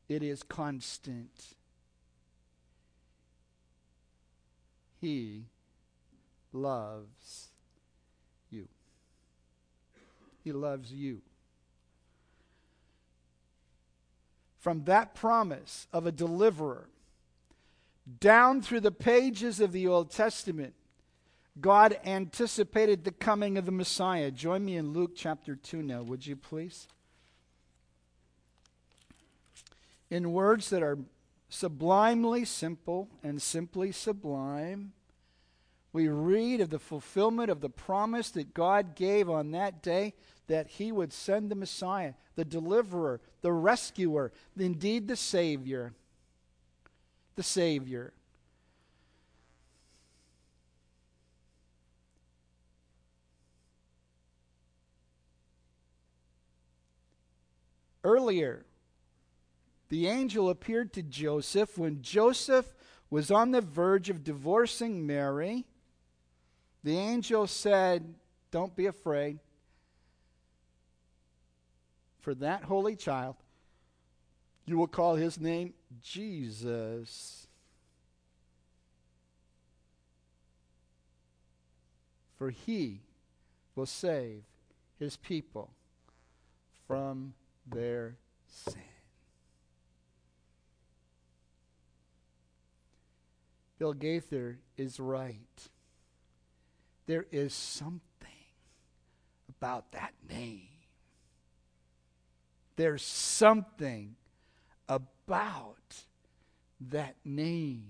It 0.10 0.24
is 0.24 0.42
constant. 0.42 1.30
He 5.00 5.44
loves 6.52 7.50
you. 8.50 8.68
He 10.44 10.52
loves 10.52 10.92
you. 10.92 11.22
From 14.64 14.86
that 14.86 15.14
promise 15.14 15.88
of 15.92 16.08
a 16.08 16.12
deliverer 16.12 16.88
down 18.22 18.62
through 18.62 18.80
the 18.80 18.94
pages 18.94 19.60
of 19.60 19.74
the 19.74 19.86
Old 19.86 20.10
Testament, 20.10 20.74
God 21.60 22.00
anticipated 22.06 23.04
the 23.04 23.12
coming 23.12 23.58
of 23.58 23.66
the 23.66 23.74
Messiah. 23.74 24.32
Join 24.32 24.64
me 24.64 24.78
in 24.78 24.94
Luke 24.94 25.12
chapter 25.18 25.58
2 25.58 25.82
now, 25.82 26.02
would 26.02 26.26
you 26.26 26.38
please? 26.38 26.88
In 30.10 30.32
words 30.32 30.70
that 30.70 30.82
are 30.82 30.98
sublimely 31.50 32.46
simple 32.46 33.10
and 33.22 33.42
simply 33.42 33.92
sublime, 33.92 34.94
we 35.92 36.08
read 36.08 36.62
of 36.62 36.70
the 36.70 36.80
fulfillment 36.80 37.52
of 37.52 37.60
the 37.60 37.70
promise 37.70 38.32
that 38.32 38.54
God 38.54 38.96
gave 38.96 39.30
on 39.30 39.52
that 39.52 39.84
day 39.84 40.14
that 40.48 40.68
he 40.68 40.92
would 40.92 41.14
send 41.14 41.50
the 41.50 41.56
Messiah, 41.56 42.14
the 42.36 42.46
deliverer, 42.46 43.22
the 43.42 43.52
rescuer, 43.52 44.32
indeed 44.58 45.08
the 45.08 45.16
Savior. 45.16 45.94
The 47.36 47.44
Savior. 47.44 48.14
Earlier, 58.04 58.66
the 59.88 60.08
angel 60.08 60.50
appeared 60.50 60.92
to 60.94 61.02
Joseph 61.02 61.78
when 61.78 62.02
Joseph 62.02 62.74
was 63.10 63.32
on 63.32 63.52
the 63.52 63.62
verge 63.62 64.10
of 64.10 64.26
divorcing 64.26 65.08
Mary. 65.08 65.66
The 66.84 66.98
angel 66.98 67.48
said, 67.48 68.14
Don't 68.52 68.76
be 68.76 68.88
afraid 68.88 69.40
for 72.24 72.34
that 72.36 72.64
holy 72.64 72.96
child. 72.96 73.36
You 74.66 74.78
will 74.78 74.88
call 74.88 75.16
his 75.16 75.40
name 75.40 75.74
Jesus. 76.02 77.48
For 82.38 82.50
he 82.50 83.02
will 83.76 83.86
save 83.86 84.44
his 84.98 85.18
people 85.18 85.72
from 86.88 87.34
their 87.70 88.16
sin. 88.48 88.82
Bill 93.78 93.94
Gaither 93.94 94.60
is 94.78 94.98
right. 94.98 95.70
there 97.06 97.26
is 97.32 97.54
something 97.54 98.00
about 99.50 99.92
that 99.92 100.14
name. 100.30 100.73
There's 102.76 103.04
something 103.04 104.16
about 104.88 106.04
that 106.90 107.16
name. 107.24 107.86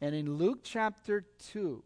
And 0.00 0.14
in 0.14 0.34
Luke 0.36 0.60
chapter 0.62 1.24
2, 1.52 1.82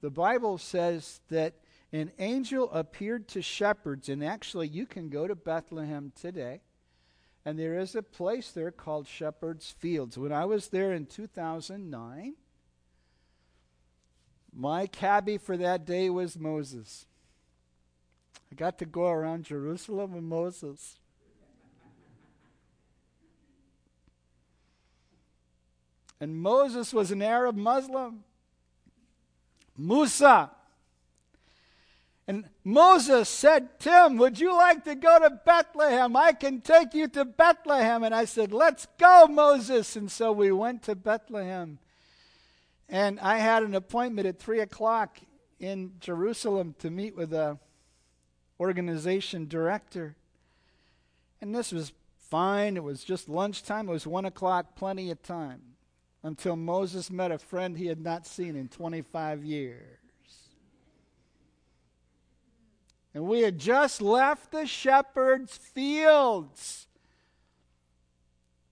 the 0.00 0.10
Bible 0.10 0.58
says 0.58 1.20
that 1.28 1.54
an 1.92 2.10
angel 2.18 2.70
appeared 2.72 3.28
to 3.28 3.42
shepherds, 3.42 4.08
and 4.08 4.24
actually, 4.24 4.68
you 4.68 4.86
can 4.86 5.08
go 5.08 5.28
to 5.28 5.34
Bethlehem 5.34 6.10
today, 6.20 6.60
and 7.44 7.58
there 7.58 7.78
is 7.78 7.94
a 7.94 8.02
place 8.02 8.50
there 8.50 8.72
called 8.72 9.06
Shepherd's 9.06 9.70
Fields. 9.70 10.18
When 10.18 10.32
I 10.32 10.44
was 10.44 10.68
there 10.68 10.92
in 10.92 11.06
2009, 11.06 12.34
my 14.52 14.86
cabbie 14.86 15.38
for 15.38 15.56
that 15.56 15.84
day 15.84 16.10
was 16.10 16.38
Moses. 16.38 17.06
I 18.52 18.54
got 18.54 18.78
to 18.78 18.86
go 18.86 19.06
around 19.06 19.44
Jerusalem 19.44 20.12
with 20.12 20.22
Moses. 20.22 20.98
And 26.20 26.36
Moses 26.36 26.92
was 26.92 27.10
an 27.10 27.20
Arab 27.22 27.56
Muslim. 27.56 28.24
Musa. 29.76 30.50
And 32.26 32.48
Moses 32.62 33.28
said, 33.28 33.78
Tim, 33.78 34.16
would 34.16 34.40
you 34.40 34.56
like 34.56 34.84
to 34.84 34.94
go 34.94 35.18
to 35.18 35.30
Bethlehem? 35.44 36.16
I 36.16 36.32
can 36.32 36.62
take 36.62 36.94
you 36.94 37.08
to 37.08 37.24
Bethlehem. 37.24 38.02
And 38.02 38.14
I 38.14 38.24
said, 38.24 38.52
Let's 38.52 38.86
go, 38.98 39.26
Moses. 39.26 39.96
And 39.96 40.10
so 40.10 40.32
we 40.32 40.50
went 40.50 40.82
to 40.84 40.94
Bethlehem. 40.94 41.78
And 42.88 43.20
I 43.20 43.38
had 43.38 43.62
an 43.62 43.74
appointment 43.74 44.26
at 44.26 44.38
3 44.38 44.60
o'clock 44.60 45.18
in 45.60 45.92
Jerusalem 46.00 46.74
to 46.78 46.90
meet 46.90 47.16
with 47.16 47.32
a 47.32 47.58
organization 48.60 49.46
director. 49.46 50.16
And 51.40 51.54
this 51.54 51.72
was 51.72 51.92
fine. 52.18 52.76
It 52.76 52.82
was 52.82 53.04
just 53.04 53.28
lunchtime. 53.28 53.88
It 53.88 53.92
was 53.92 54.06
1 54.06 54.24
o'clock, 54.24 54.76
plenty 54.76 55.10
of 55.10 55.22
time 55.22 55.60
until 56.22 56.56
Moses 56.56 57.10
met 57.10 57.30
a 57.30 57.38
friend 57.38 57.76
he 57.76 57.86
had 57.86 58.00
not 58.00 58.26
seen 58.26 58.56
in 58.56 58.68
25 58.68 59.44
years. 59.44 59.98
And 63.12 63.24
we 63.24 63.42
had 63.42 63.58
just 63.58 64.02
left 64.02 64.50
the 64.50 64.66
shepherd's 64.66 65.56
fields, 65.56 66.88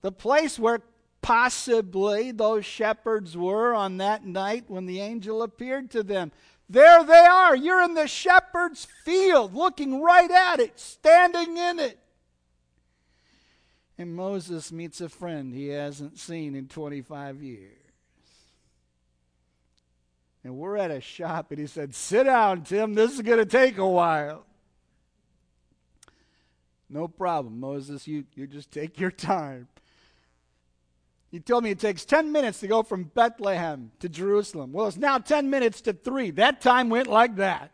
the 0.00 0.10
place 0.10 0.58
where 0.58 0.80
possibly 1.22 2.32
those 2.32 2.66
shepherds 2.66 3.36
were 3.36 3.72
on 3.72 3.96
that 3.98 4.26
night 4.26 4.64
when 4.68 4.86
the 4.86 5.00
angel 5.00 5.42
appeared 5.42 5.90
to 5.92 6.02
them. 6.02 6.32
There 6.68 7.04
they 7.04 7.14
are. 7.14 7.54
You're 7.56 7.82
in 7.82 7.94
the 7.94 8.08
shepherd's 8.08 8.86
field, 9.04 9.54
looking 9.54 10.02
right 10.02 10.30
at 10.30 10.60
it, 10.60 10.78
standing 10.78 11.56
in 11.56 11.78
it. 11.78 11.98
And 13.98 14.14
Moses 14.14 14.72
meets 14.72 15.00
a 15.00 15.08
friend 15.08 15.54
he 15.54 15.68
hasn't 15.68 16.18
seen 16.18 16.54
in 16.54 16.66
25 16.66 17.42
years. 17.42 17.76
And 20.44 20.56
we're 20.56 20.76
at 20.76 20.90
a 20.90 21.00
shop, 21.00 21.50
and 21.50 21.60
he 21.60 21.66
said, 21.66 21.94
Sit 21.94 22.24
down, 22.24 22.62
Tim. 22.62 22.94
This 22.94 23.12
is 23.12 23.22
going 23.22 23.38
to 23.38 23.46
take 23.46 23.78
a 23.78 23.86
while. 23.86 24.44
No 26.88 27.06
problem, 27.06 27.60
Moses. 27.60 28.08
You, 28.08 28.24
you 28.34 28.46
just 28.46 28.72
take 28.72 28.98
your 28.98 29.12
time. 29.12 29.68
He 31.32 31.40
told 31.40 31.64
me 31.64 31.70
it 31.70 31.80
takes 31.80 32.04
10 32.04 32.30
minutes 32.30 32.60
to 32.60 32.66
go 32.66 32.82
from 32.82 33.04
Bethlehem 33.04 33.90
to 34.00 34.08
Jerusalem. 34.10 34.70
Well, 34.70 34.86
it's 34.86 34.98
now 34.98 35.16
10 35.16 35.48
minutes 35.48 35.80
to 35.80 35.94
3. 35.94 36.32
That 36.32 36.60
time 36.60 36.90
went 36.90 37.06
like 37.06 37.36
that. 37.36 37.72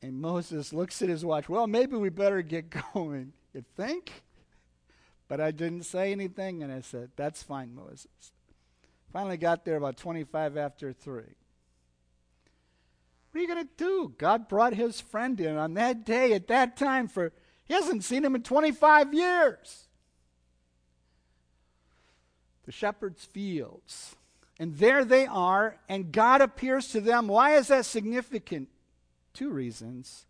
And 0.00 0.20
Moses 0.20 0.72
looks 0.72 1.02
at 1.02 1.08
his 1.08 1.24
watch. 1.24 1.48
Well, 1.48 1.66
maybe 1.66 1.96
we 1.96 2.10
better 2.10 2.42
get 2.42 2.70
going. 2.94 3.32
You 3.52 3.64
think? 3.76 4.22
But 5.26 5.40
I 5.40 5.50
didn't 5.50 5.82
say 5.82 6.12
anything, 6.12 6.62
and 6.62 6.72
I 6.72 6.80
said, 6.80 7.10
That's 7.16 7.42
fine, 7.42 7.74
Moses. 7.74 8.32
Finally 9.12 9.36
got 9.36 9.64
there 9.64 9.76
about 9.76 9.96
25 9.96 10.56
after 10.56 10.92
3. 10.92 11.14
What 11.14 11.24
are 13.34 13.40
you 13.40 13.48
going 13.48 13.66
to 13.66 13.70
do? 13.76 14.14
God 14.16 14.48
brought 14.48 14.74
his 14.74 15.00
friend 15.00 15.40
in 15.40 15.56
on 15.56 15.74
that 15.74 16.04
day 16.04 16.32
at 16.34 16.46
that 16.48 16.76
time 16.76 17.08
for, 17.08 17.32
he 17.64 17.74
hasn't 17.74 18.04
seen 18.04 18.24
him 18.24 18.36
in 18.36 18.42
25 18.42 19.12
years. 19.12 19.88
The 22.70 22.76
shepherd's 22.76 23.24
fields. 23.24 24.14
And 24.60 24.76
there 24.76 25.04
they 25.04 25.26
are, 25.26 25.78
and 25.88 26.12
God 26.12 26.40
appears 26.40 26.86
to 26.92 27.00
them. 27.00 27.26
Why 27.26 27.56
is 27.56 27.66
that 27.66 27.84
significant? 27.84 28.68
Two 29.34 29.50
reasons. 29.50 30.24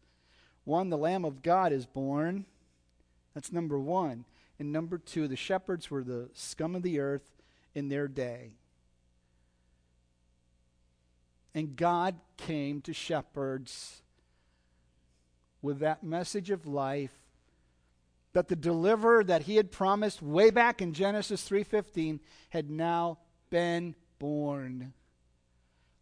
One, 0.64 0.88
the 0.88 0.96
Lamb 0.96 1.26
of 1.26 1.42
God 1.42 1.70
is 1.70 1.84
born. 1.84 2.46
That's 3.34 3.52
number 3.52 3.78
one. 3.78 4.24
And 4.58 4.72
number 4.72 4.96
two, 4.96 5.28
the 5.28 5.36
shepherds 5.36 5.90
were 5.90 6.02
the 6.02 6.30
scum 6.32 6.74
of 6.74 6.82
the 6.82 6.98
earth 6.98 7.42
in 7.74 7.90
their 7.90 8.08
day. 8.08 8.52
And 11.54 11.76
God 11.76 12.14
came 12.38 12.80
to 12.80 12.94
shepherds 12.94 14.00
with 15.60 15.80
that 15.80 16.02
message 16.02 16.50
of 16.50 16.66
life 16.66 17.18
that 18.32 18.48
the 18.48 18.56
deliverer 18.56 19.24
that 19.24 19.42
he 19.42 19.56
had 19.56 19.72
promised 19.72 20.22
way 20.22 20.50
back 20.50 20.80
in 20.80 20.92
Genesis 20.92 21.48
3:15 21.48 22.20
had 22.50 22.70
now 22.70 23.18
been 23.50 23.94
born. 24.18 24.92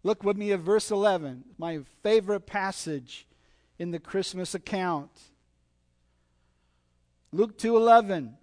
Look 0.02 0.22
with 0.24 0.36
me 0.36 0.52
at 0.52 0.60
verse 0.60 0.90
11, 0.90 1.44
my 1.58 1.80
favorite 2.02 2.46
passage 2.46 3.26
in 3.78 3.90
the 3.90 3.98
Christmas 3.98 4.54
account. 4.54 5.10
Luke 7.32 7.58
2:11 7.58 8.36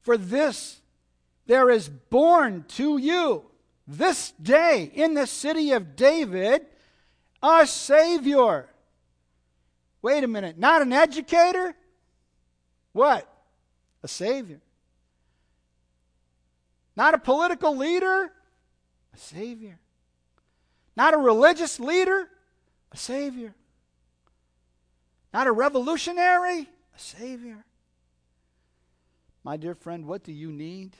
For 0.00 0.16
this 0.16 0.80
there 1.46 1.70
is 1.70 1.88
born 1.88 2.64
to 2.68 2.96
you 2.96 3.50
this 3.86 4.30
day 4.32 4.84
in 4.94 5.14
the 5.14 5.26
city 5.26 5.72
of 5.72 5.96
David 5.96 6.66
a 7.42 7.66
savior. 7.66 8.68
Wait 10.02 10.24
a 10.24 10.28
minute, 10.28 10.58
not 10.58 10.82
an 10.82 10.92
educator? 10.92 11.74
What? 12.92 13.28
A 14.02 14.08
savior. 14.08 14.60
Not 16.96 17.14
a 17.14 17.18
political 17.18 17.76
leader? 17.76 18.32
a 19.14 19.18
Savior. 19.18 19.78
Not 20.96 21.14
a 21.14 21.18
religious 21.18 21.80
leader, 21.80 22.28
a 22.92 22.96
Savior. 22.96 23.54
Not 25.32 25.46
a 25.46 25.52
revolutionary, 25.52 26.60
a 26.60 26.98
Savior. 26.98 27.64
My 29.42 29.56
dear 29.56 29.74
friend, 29.74 30.06
what 30.06 30.24
do 30.24 30.32
you 30.32 30.52
need? 30.52 30.96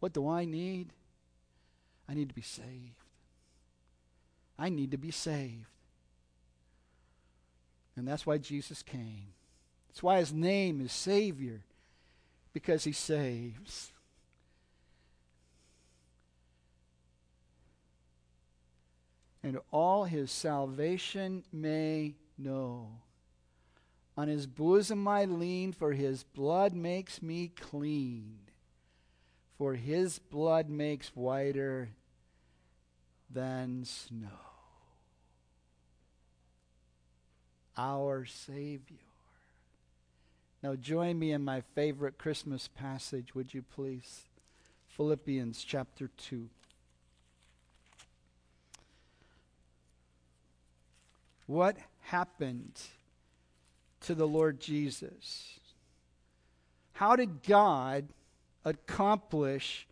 What 0.00 0.12
do 0.12 0.28
I 0.28 0.44
need? 0.44 0.92
I 2.08 2.14
need 2.14 2.28
to 2.28 2.34
be 2.34 2.42
saved. 2.42 3.02
I 4.58 4.68
need 4.68 4.90
to 4.92 4.98
be 4.98 5.10
saved. 5.10 5.66
And 7.96 8.06
that's 8.06 8.26
why 8.26 8.38
Jesus 8.38 8.82
came. 8.82 9.28
That's 9.88 10.02
why 10.02 10.18
his 10.18 10.32
name 10.32 10.80
is 10.80 10.92
Savior, 10.92 11.62
because 12.52 12.84
he 12.84 12.92
saves. 12.92 13.92
and 19.44 19.58
all 19.70 20.04
his 20.04 20.32
salvation 20.32 21.44
may 21.52 22.14
know. 22.38 22.88
On 24.16 24.26
his 24.26 24.46
bosom 24.46 25.06
I 25.06 25.26
lean, 25.26 25.72
for 25.72 25.92
his 25.92 26.24
blood 26.24 26.72
makes 26.72 27.20
me 27.20 27.48
clean. 27.48 28.38
For 29.58 29.74
his 29.74 30.18
blood 30.18 30.70
makes 30.70 31.08
whiter 31.14 31.90
than 33.30 33.84
snow. 33.84 34.53
Our 37.76 38.24
Savior. 38.24 38.98
Now, 40.62 40.76
join 40.76 41.18
me 41.18 41.32
in 41.32 41.44
my 41.44 41.62
favorite 41.74 42.16
Christmas 42.16 42.68
passage, 42.68 43.34
would 43.34 43.52
you 43.52 43.62
please? 43.62 44.22
Philippians 44.88 45.62
chapter 45.62 46.08
2. 46.16 46.48
What 51.46 51.76
happened 52.00 52.80
to 54.00 54.14
the 54.14 54.26
Lord 54.26 54.60
Jesus? 54.60 55.58
How 56.94 57.16
did 57.16 57.42
God 57.42 58.06
accomplish 58.64 59.86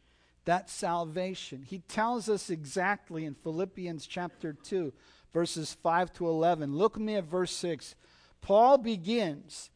that 0.44 0.70
salvation? 0.70 1.64
He 1.68 1.80
tells 1.80 2.28
us 2.28 2.48
exactly 2.48 3.24
in 3.24 3.34
Philippians 3.34 4.06
chapter 4.06 4.52
2, 4.54 4.92
verses 5.32 5.74
5 5.82 6.12
to 6.14 6.28
11. 6.28 6.76
Look 6.76 6.96
at 6.96 7.02
me 7.02 7.16
at 7.16 7.24
verse 7.24 7.52
6. 7.52 7.94
Paul 8.40 8.78
begins 8.78 9.70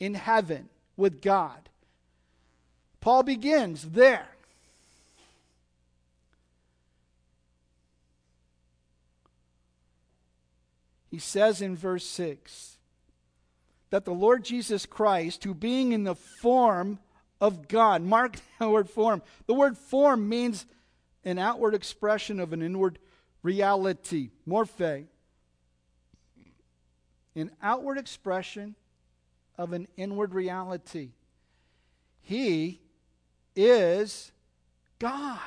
in 0.00 0.14
heaven 0.14 0.68
with 0.96 1.22
God. 1.22 1.68
Paul 3.00 3.22
begins 3.22 3.90
there. 3.90 4.28
He 11.10 11.20
says 11.20 11.62
in 11.62 11.76
verse 11.76 12.04
6 12.06 12.76
that 13.90 14.04
the 14.04 14.10
Lord 14.10 14.44
Jesus 14.44 14.84
Christ, 14.84 15.44
who 15.44 15.54
being 15.54 15.92
in 15.92 16.02
the 16.02 16.16
form 16.16 16.98
of 17.40 17.68
God, 17.68 18.02
mark 18.02 18.36
the 18.58 18.68
word 18.68 18.90
form. 18.90 19.22
The 19.46 19.54
word 19.54 19.78
form 19.78 20.28
means 20.28 20.66
an 21.24 21.38
outward 21.38 21.74
expression 21.74 22.40
of 22.40 22.52
an 22.52 22.62
inward 22.62 22.98
reality, 23.44 24.30
morphe. 24.48 25.06
An 27.36 27.50
outward 27.62 27.98
expression 27.98 28.74
of 29.56 29.72
an 29.72 29.86
inward 29.96 30.34
reality. 30.34 31.10
He 32.22 32.80
is 33.54 34.32
God. 34.98 35.38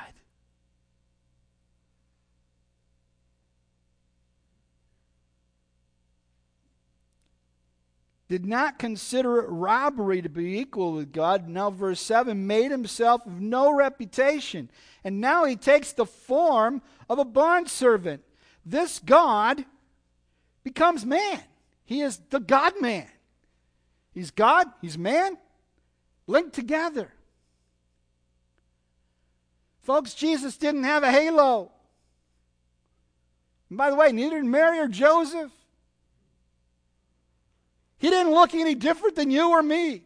Did 8.29 8.45
not 8.45 8.77
consider 8.77 9.39
it 9.39 9.49
robbery 9.49 10.21
to 10.21 10.29
be 10.29 10.59
equal 10.59 10.93
with 10.93 11.13
God. 11.13 11.47
Now, 11.47 11.69
verse 11.69 12.01
7 12.01 12.45
made 12.45 12.71
himself 12.71 13.25
of 13.25 13.39
no 13.39 13.73
reputation. 13.73 14.69
And 15.03 15.21
now 15.21 15.45
he 15.45 15.55
takes 15.55 15.93
the 15.93 16.05
form 16.05 16.81
of 17.09 17.19
a 17.19 17.25
bondservant. 17.25 18.21
This 18.65 18.99
God 18.99 19.63
becomes 20.63 21.05
man. 21.05 21.41
He 21.85 22.01
is 22.01 22.19
the 22.29 22.41
God 22.41 22.73
man. 22.81 23.07
He's 24.13 24.31
God, 24.31 24.67
he's 24.81 24.97
man, 24.97 25.37
linked 26.25 26.53
together. 26.53 27.13
Folks, 29.83 30.13
Jesus 30.13 30.57
didn't 30.57 30.83
have 30.83 31.03
a 31.03 31.11
halo. 31.11 31.71
And 33.69 33.77
by 33.77 33.89
the 33.89 33.95
way, 33.95 34.11
neither 34.11 34.41
did 34.41 34.45
Mary 34.45 34.79
or 34.79 34.87
Joseph. 34.87 35.51
He 37.97 38.09
didn't 38.09 38.33
look 38.33 38.53
any 38.53 38.75
different 38.75 39.15
than 39.15 39.31
you 39.31 39.49
or 39.49 39.63
me. 39.63 40.03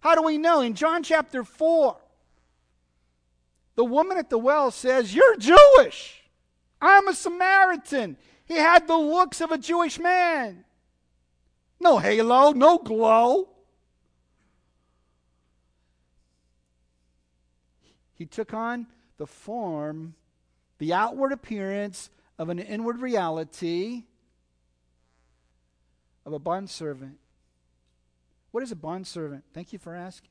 How 0.00 0.14
do 0.14 0.22
we 0.22 0.38
know? 0.38 0.60
In 0.60 0.74
John 0.74 1.02
chapter 1.02 1.44
4, 1.44 1.96
the 3.74 3.84
woman 3.84 4.18
at 4.18 4.30
the 4.30 4.38
well 4.38 4.70
says, 4.70 5.14
You're 5.14 5.36
Jewish. 5.36 6.22
I'm 6.80 7.08
a 7.08 7.14
Samaritan. 7.14 8.16
He 8.44 8.54
had 8.54 8.86
the 8.86 8.96
looks 8.96 9.40
of 9.40 9.52
a 9.52 9.58
Jewish 9.58 9.98
man. 9.98 10.64
No 11.80 11.98
halo, 11.98 12.52
no 12.52 12.78
glow. 12.78 13.48
He 18.14 18.26
took 18.26 18.54
on 18.54 18.86
the 19.16 19.26
form, 19.26 20.14
the 20.78 20.92
outward 20.92 21.32
appearance 21.32 22.10
of 22.38 22.48
an 22.48 22.58
inward 22.58 23.00
reality 23.00 24.04
of 26.24 26.32
a 26.32 26.38
bondservant. 26.38 27.18
What 28.50 28.62
is 28.62 28.72
a 28.72 28.76
bondservant? 28.76 29.44
Thank 29.52 29.72
you 29.72 29.78
for 29.78 29.94
asking. 29.94 30.30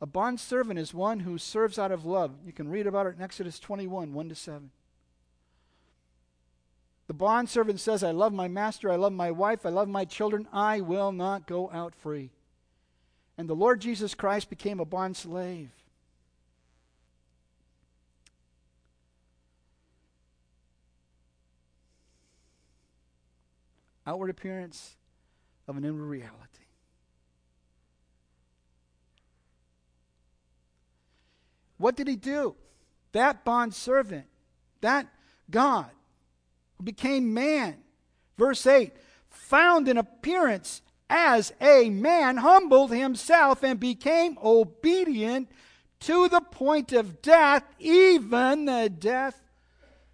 A 0.00 0.06
bondservant 0.06 0.78
is 0.78 0.92
one 0.92 1.20
who 1.20 1.38
serves 1.38 1.78
out 1.78 1.92
of 1.92 2.04
love. 2.04 2.32
You 2.44 2.52
can 2.52 2.68
read 2.68 2.88
about 2.88 3.06
it 3.06 3.14
in 3.16 3.22
Exodus 3.22 3.60
21 3.60 4.12
1 4.12 4.28
to 4.28 4.34
7. 4.34 4.70
The 7.06 7.14
bondservant 7.14 7.78
says, 7.78 8.02
I 8.02 8.10
love 8.10 8.32
my 8.32 8.48
master, 8.48 8.90
I 8.90 8.96
love 8.96 9.12
my 9.12 9.30
wife, 9.30 9.66
I 9.66 9.68
love 9.68 9.88
my 9.88 10.04
children, 10.04 10.48
I 10.52 10.80
will 10.80 11.12
not 11.12 11.46
go 11.46 11.70
out 11.70 11.94
free. 11.94 12.30
And 13.36 13.48
the 13.48 13.54
Lord 13.54 13.80
Jesus 13.80 14.14
Christ 14.14 14.50
became 14.50 14.80
a 14.80 14.84
bond 14.84 15.16
slave. 15.16 15.70
Outward 24.06 24.30
appearance 24.30 24.96
of 25.68 25.76
an 25.76 25.84
inward 25.84 26.06
reality. 26.06 26.36
What 31.78 31.96
did 31.96 32.06
he 32.06 32.16
do? 32.16 32.54
That 33.12 33.44
bond 33.44 33.74
servant, 33.74 34.26
that 34.80 35.08
God 35.50 35.90
who 36.76 36.84
became 36.84 37.34
man, 37.34 37.76
verse 38.38 38.66
8, 38.66 38.92
found 39.28 39.88
an 39.88 39.98
appearance 39.98 40.82
as 41.10 41.52
a 41.60 41.90
man, 41.90 42.38
humbled 42.38 42.92
himself, 42.92 43.62
and 43.62 43.78
became 43.78 44.38
obedient 44.42 45.50
to 46.00 46.28
the 46.28 46.40
point 46.40 46.92
of 46.92 47.20
death, 47.20 47.64
even 47.78 48.64
the 48.64 48.88
death 48.88 49.41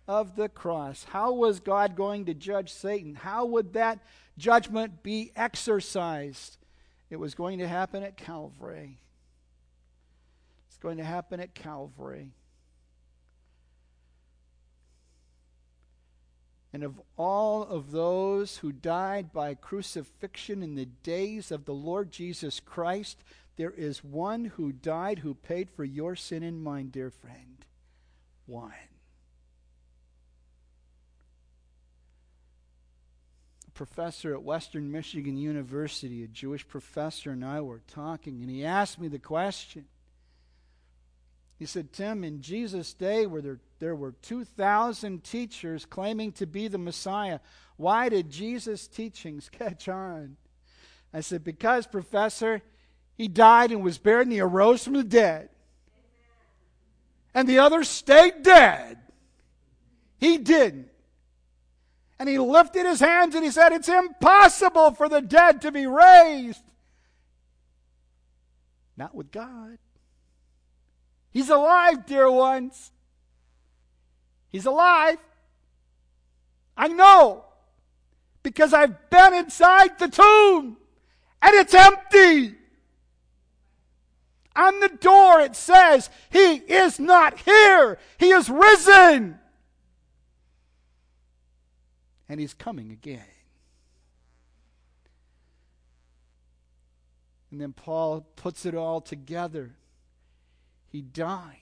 of 0.08 0.34
the 0.34 0.48
cross. 0.48 1.04
How 1.10 1.32
was 1.32 1.60
God 1.60 1.94
going 1.94 2.24
to 2.24 2.34
judge 2.34 2.72
Satan? 2.72 3.14
How 3.14 3.44
would 3.44 3.74
that 3.74 4.00
judgment 4.38 5.02
be 5.02 5.30
exercised? 5.36 6.56
It 7.10 7.16
was 7.16 7.34
going 7.34 7.58
to 7.58 7.68
happen 7.68 8.02
at 8.02 8.16
Calvary. 8.16 8.98
It's 10.68 10.78
going 10.78 10.96
to 10.96 11.04
happen 11.04 11.40
at 11.40 11.54
Calvary. 11.54 12.32
And 16.72 16.82
of 16.82 17.00
all 17.16 17.62
of 17.62 17.92
those 17.92 18.58
who 18.58 18.72
died 18.72 19.32
by 19.32 19.54
crucifixion 19.54 20.62
in 20.62 20.74
the 20.74 20.86
days 20.86 21.50
of 21.50 21.64
the 21.64 21.74
Lord 21.74 22.10
Jesus 22.10 22.60
Christ, 22.60 23.18
there 23.56 23.70
is 23.70 24.04
one 24.04 24.44
who 24.44 24.72
died 24.72 25.20
who 25.20 25.34
paid 25.34 25.70
for 25.70 25.84
your 25.84 26.14
sin 26.14 26.42
and 26.42 26.62
mine, 26.62 26.88
dear 26.88 27.10
friend. 27.10 27.64
One. 28.46 28.72
Professor 33.78 34.34
at 34.34 34.42
Western 34.42 34.90
Michigan 34.90 35.36
University, 35.36 36.24
a 36.24 36.26
Jewish 36.26 36.66
professor, 36.66 37.30
and 37.30 37.44
I 37.44 37.60
were 37.60 37.80
talking, 37.86 38.40
and 38.40 38.50
he 38.50 38.64
asked 38.64 38.98
me 38.98 39.06
the 39.06 39.20
question. 39.20 39.84
He 41.60 41.64
said, 41.64 41.92
Tim, 41.92 42.24
in 42.24 42.42
Jesus' 42.42 42.92
day, 42.92 43.24
where 43.24 43.40
there, 43.40 43.60
there 43.78 43.94
were 43.94 44.16
2,000 44.20 45.22
teachers 45.22 45.86
claiming 45.86 46.32
to 46.32 46.44
be 46.44 46.66
the 46.66 46.76
Messiah, 46.76 47.38
why 47.76 48.08
did 48.08 48.30
Jesus' 48.30 48.88
teachings 48.88 49.48
catch 49.52 49.88
on? 49.88 50.36
I 51.14 51.20
said, 51.20 51.44
Because, 51.44 51.86
professor, 51.86 52.60
he 53.16 53.28
died 53.28 53.70
and 53.70 53.84
was 53.84 53.96
buried 53.96 54.26
and 54.26 54.32
he 54.32 54.40
arose 54.40 54.82
from 54.82 54.94
the 54.94 55.04
dead. 55.04 55.50
And 57.32 57.48
the 57.48 57.60
others 57.60 57.88
stayed 57.88 58.42
dead. 58.42 58.98
He 60.18 60.36
didn't. 60.36 60.88
And 62.18 62.28
he 62.28 62.38
lifted 62.38 62.84
his 62.84 63.00
hands 63.00 63.34
and 63.34 63.44
he 63.44 63.50
said, 63.50 63.72
It's 63.72 63.88
impossible 63.88 64.92
for 64.92 65.08
the 65.08 65.20
dead 65.20 65.62
to 65.62 65.72
be 65.72 65.86
raised. 65.86 66.62
Not 68.96 69.14
with 69.14 69.30
God. 69.30 69.78
He's 71.30 71.50
alive, 71.50 72.06
dear 72.06 72.30
ones. 72.30 72.90
He's 74.50 74.66
alive. 74.66 75.18
I 76.76 76.88
know. 76.88 77.44
Because 78.42 78.72
I've 78.72 79.10
been 79.10 79.34
inside 79.34 79.98
the 79.98 80.08
tomb 80.08 80.76
and 81.40 81.54
it's 81.54 81.74
empty. 81.74 82.54
On 84.56 84.80
the 84.80 84.88
door 84.88 85.40
it 85.40 85.54
says, 85.54 86.10
He 86.30 86.54
is 86.54 86.98
not 86.98 87.38
here. 87.38 87.98
He 88.18 88.30
is 88.30 88.50
risen 88.50 89.38
and 92.28 92.38
he's 92.40 92.54
coming 92.54 92.90
again. 92.90 93.24
And 97.50 97.60
then 97.60 97.72
Paul 97.72 98.26
puts 98.36 98.66
it 98.66 98.74
all 98.74 99.00
together. 99.00 99.70
He 100.90 101.00
died, 101.00 101.56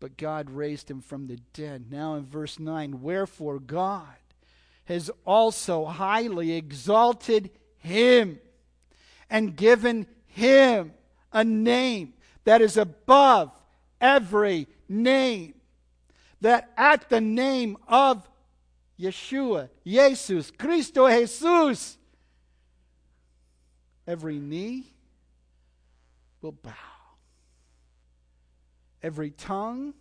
but 0.00 0.16
God 0.16 0.50
raised 0.50 0.90
him 0.90 1.02
from 1.02 1.26
the 1.26 1.38
dead. 1.52 1.90
Now 1.90 2.14
in 2.14 2.24
verse 2.24 2.58
9, 2.58 3.02
wherefore 3.02 3.58
God 3.58 4.16
has 4.86 5.10
also 5.26 5.84
highly 5.84 6.52
exalted 6.52 7.50
him 7.76 8.38
and 9.28 9.54
given 9.54 10.06
him 10.26 10.94
a 11.30 11.44
name 11.44 12.14
that 12.44 12.62
is 12.62 12.78
above 12.78 13.50
every 14.00 14.66
name, 14.88 15.54
that 16.40 16.70
at 16.78 17.10
the 17.10 17.20
name 17.20 17.76
of 17.86 18.26
Yeshua, 19.00 19.68
Jesus, 19.86 20.50
Cristo 20.50 21.06
Jesus, 21.06 21.98
every 24.06 24.38
knee 24.38 24.92
will 26.42 26.52
bow. 26.52 26.72
Every 29.02 29.30
tongue 29.30 29.94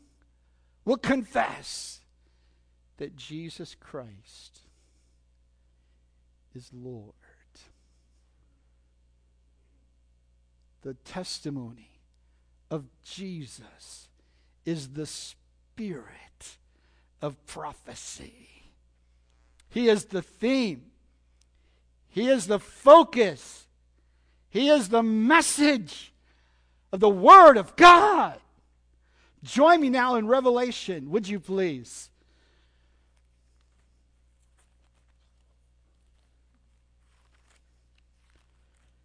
will 0.85 0.97
confess 0.97 2.01
that 2.97 3.15
Jesus 3.15 3.75
Christ 3.79 4.61
is 6.55 6.71
Lord. 6.73 7.13
The 10.81 10.95
testimony 10.95 11.99
of 12.71 12.85
Jesus 13.03 14.07
is 14.65 14.89
the 14.89 15.05
spirit 15.05 16.57
of 17.21 17.45
prophecy. 17.45 18.56
He 19.69 19.89
is 19.89 20.05
the 20.05 20.21
theme, 20.21 20.83
He 22.09 22.29
is 22.29 22.47
the 22.47 22.59
focus, 22.59 23.67
He 24.49 24.69
is 24.69 24.89
the 24.89 25.03
message 25.03 26.13
of 26.91 26.99
the 26.99 27.09
Word 27.09 27.57
of 27.57 27.75
God. 27.75 28.39
Join 29.43 29.81
me 29.81 29.89
now 29.89 30.15
in 30.15 30.27
Revelation, 30.27 31.11
would 31.11 31.27
you 31.27 31.39
please? 31.39 32.09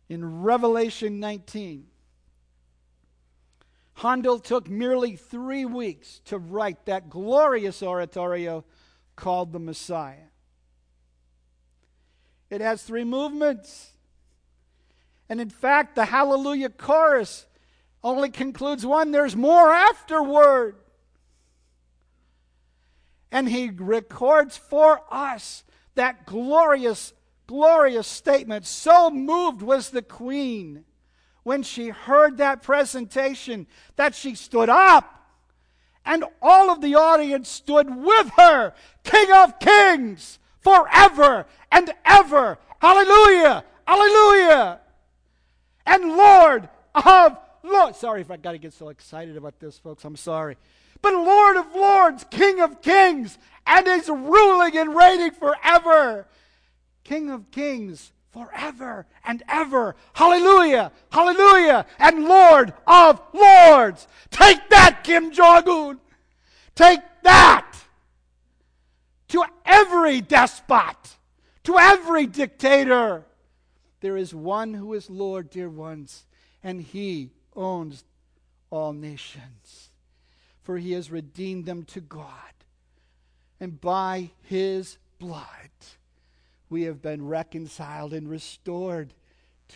In 0.08 0.42
Revelation 0.42 1.20
19, 1.20 1.86
Handel 3.94 4.38
took 4.40 4.68
merely 4.68 5.16
three 5.16 5.64
weeks 5.64 6.20
to 6.26 6.38
write 6.38 6.86
that 6.86 7.08
glorious 7.08 7.82
oratorio 7.82 8.64
called 9.16 9.52
The 9.52 9.58
Messiah. 9.58 10.31
It 12.52 12.60
has 12.60 12.82
three 12.82 13.04
movements. 13.04 13.92
And 15.30 15.40
in 15.40 15.48
fact, 15.48 15.94
the 15.94 16.04
Hallelujah 16.04 16.68
chorus 16.68 17.46
only 18.04 18.28
concludes 18.28 18.84
one, 18.84 19.10
there's 19.10 19.34
more 19.34 19.72
afterward. 19.72 20.76
And 23.30 23.48
he 23.48 23.70
records 23.70 24.58
for 24.58 25.00
us 25.10 25.64
that 25.94 26.26
glorious, 26.26 27.14
glorious 27.46 28.06
statement. 28.06 28.66
So 28.66 29.08
moved 29.08 29.62
was 29.62 29.88
the 29.88 30.02
queen 30.02 30.84
when 31.44 31.62
she 31.62 31.88
heard 31.88 32.36
that 32.36 32.62
presentation 32.62 33.66
that 33.96 34.14
she 34.14 34.34
stood 34.34 34.68
up 34.68 35.26
and 36.04 36.22
all 36.42 36.68
of 36.68 36.82
the 36.82 36.96
audience 36.96 37.48
stood 37.48 37.96
with 37.96 38.30
her, 38.36 38.74
King 39.04 39.32
of 39.32 39.58
Kings, 39.58 40.38
forever 40.62 41.46
and 41.70 41.92
ever. 42.04 42.58
Hallelujah! 42.80 43.64
Hallelujah! 43.86 44.80
And 45.86 46.16
Lord 46.16 46.68
of 46.94 47.38
Lord. 47.62 47.96
Sorry 47.96 48.20
if 48.20 48.30
I 48.30 48.36
got 48.36 48.52
to 48.52 48.58
get 48.58 48.72
so 48.72 48.88
excited 48.88 49.36
about 49.36 49.60
this, 49.60 49.78
folks. 49.78 50.04
I'm 50.04 50.16
sorry. 50.16 50.56
But 51.00 51.14
Lord 51.14 51.56
of 51.56 51.74
Lords, 51.74 52.24
King 52.30 52.60
of 52.60 52.80
Kings, 52.80 53.38
and 53.66 53.86
is 53.86 54.08
ruling 54.08 54.76
and 54.76 54.94
reigning 54.94 55.32
forever. 55.32 56.26
King 57.04 57.30
of 57.30 57.50
Kings, 57.50 58.12
forever 58.32 59.06
and 59.24 59.42
ever. 59.48 59.94
Hallelujah, 60.14 60.92
hallelujah, 61.10 61.86
and 61.98 62.24
Lord 62.24 62.72
of 62.86 63.20
lords. 63.32 64.06
Take 64.30 64.68
that, 64.70 65.02
Kim 65.04 65.30
Jong 65.30 65.68
un. 65.68 66.00
Take 66.74 67.00
that 67.22 67.66
to 69.32 69.44
every 69.64 70.20
despot, 70.20 71.16
to 71.64 71.78
every 71.78 72.26
dictator. 72.26 73.24
There 74.00 74.16
is 74.18 74.34
one 74.34 74.74
who 74.74 74.92
is 74.92 75.08
Lord, 75.08 75.48
dear 75.48 75.70
ones, 75.70 76.26
and 76.62 76.82
he 76.82 77.30
owns 77.56 78.04
all 78.68 78.92
nations. 78.92 79.90
For 80.62 80.76
he 80.76 80.92
has 80.92 81.10
redeemed 81.10 81.64
them 81.64 81.84
to 81.84 82.00
God, 82.00 82.52
and 83.58 83.80
by 83.80 84.30
his 84.42 84.98
blood 85.18 85.70
we 86.68 86.82
have 86.82 87.00
been 87.00 87.26
reconciled 87.26 88.12
and 88.12 88.28
restored 88.28 89.14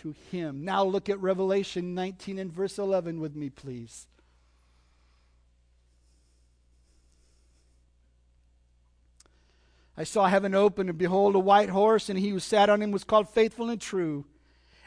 to 0.02 0.14
him. 0.30 0.64
Now 0.64 0.84
look 0.84 1.08
at 1.08 1.18
Revelation 1.18 1.94
19 1.94 2.38
and 2.38 2.52
verse 2.52 2.78
11 2.78 3.20
with 3.20 3.34
me, 3.34 3.48
please. 3.48 4.06
I 9.96 10.04
saw 10.04 10.26
heaven 10.26 10.54
open, 10.54 10.88
and 10.88 10.98
behold, 10.98 11.34
a 11.34 11.38
white 11.38 11.70
horse, 11.70 12.08
and 12.08 12.18
he 12.18 12.28
who 12.28 12.38
sat 12.38 12.68
on 12.68 12.82
him 12.82 12.90
was 12.90 13.04
called 13.04 13.28
Faithful 13.28 13.70
and 13.70 13.80
True. 13.80 14.24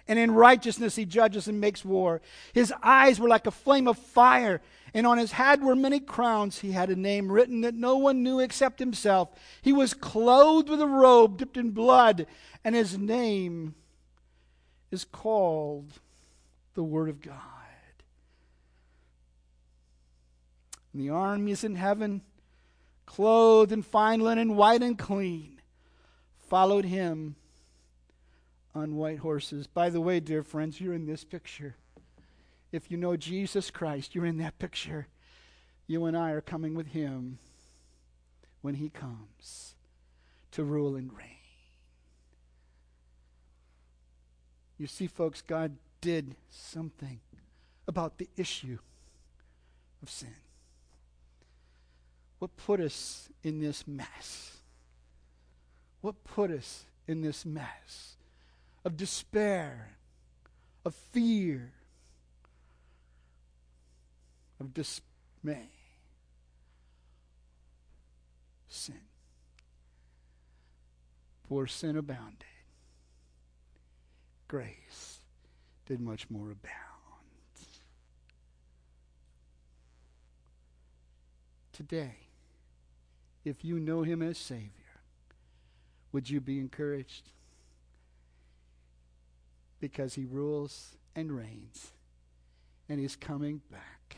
And 0.08 0.18
in 0.18 0.32
righteousness 0.32 0.96
he 0.96 1.06
judges 1.06 1.48
and 1.48 1.60
makes 1.60 1.86
war. 1.86 2.22
His 2.54 2.74
eyes 2.82 3.20
were 3.20 3.28
like 3.28 3.48
a 3.48 3.52
flame 3.52 3.88
of 3.88 3.98
fire, 3.98 4.62
and 4.94 5.06
on 5.06 5.18
his 5.18 5.32
head 5.34 5.64
were 5.64 5.76
many 5.76 6.00
crowns. 6.00 6.60
He 6.60 6.72
had 6.72 6.90
a 6.90 6.96
name 6.96 7.32
written 7.32 7.62
that 7.62 7.76
no 7.76 7.98
one 7.98 8.24
knew 8.24 8.40
except 8.40 8.80
himself. 8.80 9.30
He 9.62 9.74
was 9.74 9.94
clothed 9.94 10.70
with 10.70 10.82
a 10.82 10.88
robe 10.88 11.38
dipped 11.38 11.58
in 11.58 11.72
blood, 11.72 12.26
and 12.64 12.76
his 12.76 12.98
name 12.98 13.76
is 14.92 15.06
called 15.06 15.94
the 16.74 16.84
Word 16.84 17.10
of 17.10 17.22
God. 17.22 17.36
And 20.94 21.02
the 21.02 21.10
armies 21.10 21.64
in 21.64 21.76
heaven, 21.76 22.22
clothed 23.10 23.72
in 23.72 23.82
fine 23.82 24.20
linen, 24.20 24.56
white 24.56 24.84
and 24.84 24.98
clean, 24.98 25.60
followed 26.48 26.86
him 26.86 27.36
on 28.76 28.96
white 28.96 29.18
horses. 29.18 29.66
By 29.66 29.90
the 29.90 30.00
way, 30.00 30.20
dear 30.20 30.44
friends, 30.44 30.80
you're 30.80 30.94
in 30.94 31.08
this 31.08 31.24
picture. 31.24 31.76
If 32.72 32.92
you 32.92 32.98
know 32.98 33.18
Jesus 33.18 33.72
Christ, 33.72 34.14
you're 34.14 34.28
in 34.28 34.38
that 34.38 34.60
picture. 34.60 35.08
You 35.88 36.06
and 36.06 36.16
I 36.16 36.32
are 36.32 36.42
coming 36.42 36.76
with 36.76 36.90
him 36.90 37.40
when 38.62 38.76
he 38.76 38.90
comes 38.90 39.74
to 40.52 40.64
rule 40.64 40.96
and 40.96 41.12
reign. 41.12 41.26
You 44.78 44.86
see, 44.86 45.08
folks, 45.08 45.42
God 45.42 45.78
did 46.00 46.36
something 46.52 47.20
about 47.88 48.20
the 48.20 48.30
issue 48.38 48.78
of 50.04 50.12
sin. 50.12 50.36
What 52.40 52.56
put 52.58 52.80
us 52.80 53.30
in 53.44 53.60
this 53.60 53.88
mess? 53.88 54.58
What 56.02 56.24
put 56.24 56.52
us 56.52 56.86
in 57.08 57.22
this 57.22 57.46
mess? 57.46 58.16
of 58.86 58.98
despair, 58.98 59.98
of 60.86 60.96
fear, 60.96 61.72
of 64.60 64.74
dismay. 64.74 65.70
Sin. 68.68 69.02
For 71.48 71.66
sin 71.66 71.98
abounded, 71.98 72.46
grace 74.48 75.20
did 75.88 76.00
much 76.00 76.30
more 76.30 76.52
abound. 76.52 76.76
Today, 81.74 82.16
if 83.50 83.66
you 83.66 83.80
know 83.80 84.04
him 84.04 84.22
as 84.22 84.38
Savior, 84.38 84.72
would 86.12 86.30
you 86.30 86.40
be 86.40 86.60
encouraged? 86.60 87.32
because 89.80 90.16
he 90.16 90.26
rules 90.26 90.98
and 91.16 91.32
reigns, 91.32 91.92
and 92.88 93.00
he's 93.00 93.16
coming 93.16 93.62
back 93.72 94.18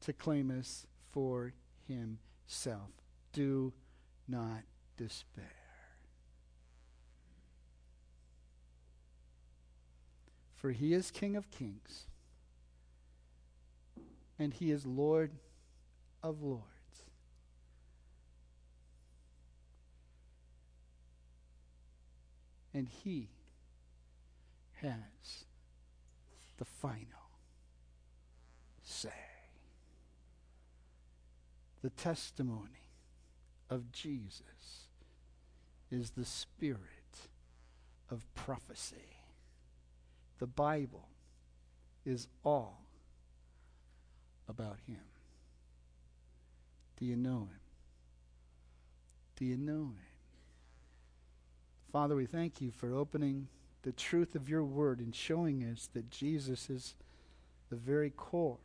to 0.00 0.12
claim 0.12 0.56
us 0.56 0.86
for 1.12 1.52
himself. 1.86 2.90
Do 3.32 3.72
not 4.28 4.62
despair. 4.96 5.44
For 10.54 10.70
he 10.70 10.92
is 10.94 11.10
King 11.10 11.36
of 11.36 11.50
kings, 11.50 12.06
and 14.38 14.52
he 14.52 14.70
is 14.70 14.84
Lord 14.84 15.32
of 16.22 16.42
lords. 16.42 16.75
And 22.76 22.88
he 22.88 23.30
has 24.82 25.46
the 26.58 26.66
final 26.66 27.30
say. 28.82 29.08
The 31.82 31.88
testimony 31.88 32.90
of 33.70 33.92
Jesus 33.92 34.88
is 35.90 36.10
the 36.10 36.26
spirit 36.26 37.30
of 38.10 38.26
prophecy. 38.34 39.22
The 40.38 40.46
Bible 40.46 41.08
is 42.04 42.28
all 42.44 42.82
about 44.50 44.80
Him. 44.86 45.00
Do 46.98 47.06
you 47.06 47.16
know 47.16 47.48
Him? 47.50 47.60
Do 49.36 49.46
you 49.46 49.56
know 49.56 49.94
Him? 49.96 50.15
Father, 51.92 52.16
we 52.16 52.26
thank 52.26 52.60
you 52.60 52.70
for 52.70 52.92
opening 52.94 53.48
the 53.82 53.92
truth 53.92 54.34
of 54.34 54.48
your 54.48 54.64
word 54.64 54.98
and 54.98 55.14
showing 55.14 55.62
us 55.62 55.88
that 55.94 56.10
Jesus 56.10 56.68
is 56.68 56.94
the 57.70 57.76
very 57.76 58.10
core. 58.10 58.58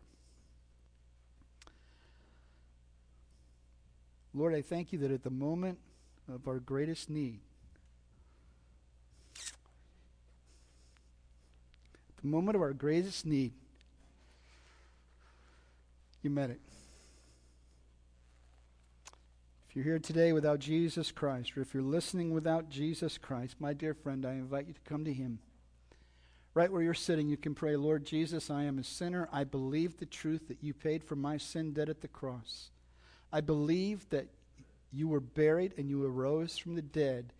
Lord, 4.34 4.55
I 4.55 4.61
thank 4.61 4.93
you 4.93 4.99
that 4.99 5.11
at 5.11 5.24
the 5.24 5.30
moment 5.30 5.78
of 6.34 6.47
our 6.47 6.59
greatest 6.59 7.09
need, 7.09 7.39
the 12.22 12.28
moment 12.28 12.55
of 12.55 12.61
our 12.61 12.74
greatest 12.74 13.26
need, 13.26 13.51
you 16.22 16.30
met 16.30 16.49
it. 16.49 16.59
If 19.72 19.78
you're 19.78 19.86
here 19.86 19.99
today 19.99 20.34
without 20.34 20.59
Jesus 20.59 21.13
Christ, 21.13 21.55
or 21.55 21.61
if 21.61 21.74
you're 21.74 21.82
listening 21.82 22.34
without 22.34 22.69
Jesus 22.69 23.17
Christ, 23.17 23.55
my 23.57 23.72
dear 23.72 23.93
friend, 23.93 24.26
I 24.26 24.32
invite 24.32 24.67
you 24.67 24.74
to 24.74 24.82
come 24.82 25.05
to 25.05 25.13
Him. 25.13 25.39
Right 26.53 26.69
where 26.69 26.82
you're 26.82 26.93
sitting, 26.93 27.30
you 27.30 27.38
can 27.38 27.55
pray, 27.55 27.78
Lord 27.78 28.03
Jesus, 28.03 28.49
I 28.49 28.63
am 28.63 28.80
a 28.80 28.84
sinner. 28.84 29.30
I 29.32 29.45
believe 29.45 29.95
the 29.95 30.05
truth 30.05 30.49
that 30.49 30.61
you 30.61 30.74
paid 30.74 31.05
for 31.05 31.15
my 31.15 31.38
sin 31.38 31.72
debt 31.72 31.88
at 31.88 32.01
the 32.01 32.09
cross. 32.09 32.69
I 33.32 33.39
believe 33.39 34.09
that 34.09 34.28
you 34.91 35.07
were 35.07 35.22
buried 35.22 35.74
and 35.78 35.89
you 35.89 36.05
arose 36.05 36.57
from 36.57 36.76
the 36.76 36.82
dead. 36.82 37.32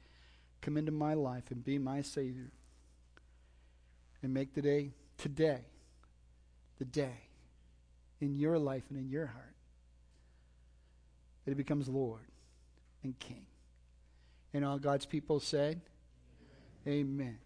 Come 0.62 0.78
into 0.78 0.94
my 0.94 1.16
life 1.16 1.52
and 1.52 1.66
be 1.66 1.80
my 1.80 2.02
Savior. 2.02 2.54
And 4.24 4.34
make 4.34 4.54
the 4.54 4.62
day, 4.62 4.92
today, 5.18 5.66
the 6.80 6.86
day 6.86 7.28
in 8.22 8.36
your 8.36 8.58
life 8.58 8.84
and 8.90 8.98
in 8.98 9.10
your 9.10 9.26
heart 9.26 9.52
that 11.46 11.52
he 11.52 11.56
becomes 11.56 11.88
Lord 11.88 12.22
and 13.04 13.18
King. 13.20 13.46
And 14.54 14.66
all 14.66 14.78
God's 14.78 15.06
people 15.06 15.40
said, 15.40 15.82
Amen. 16.88 17.04
Amen. 17.04 17.38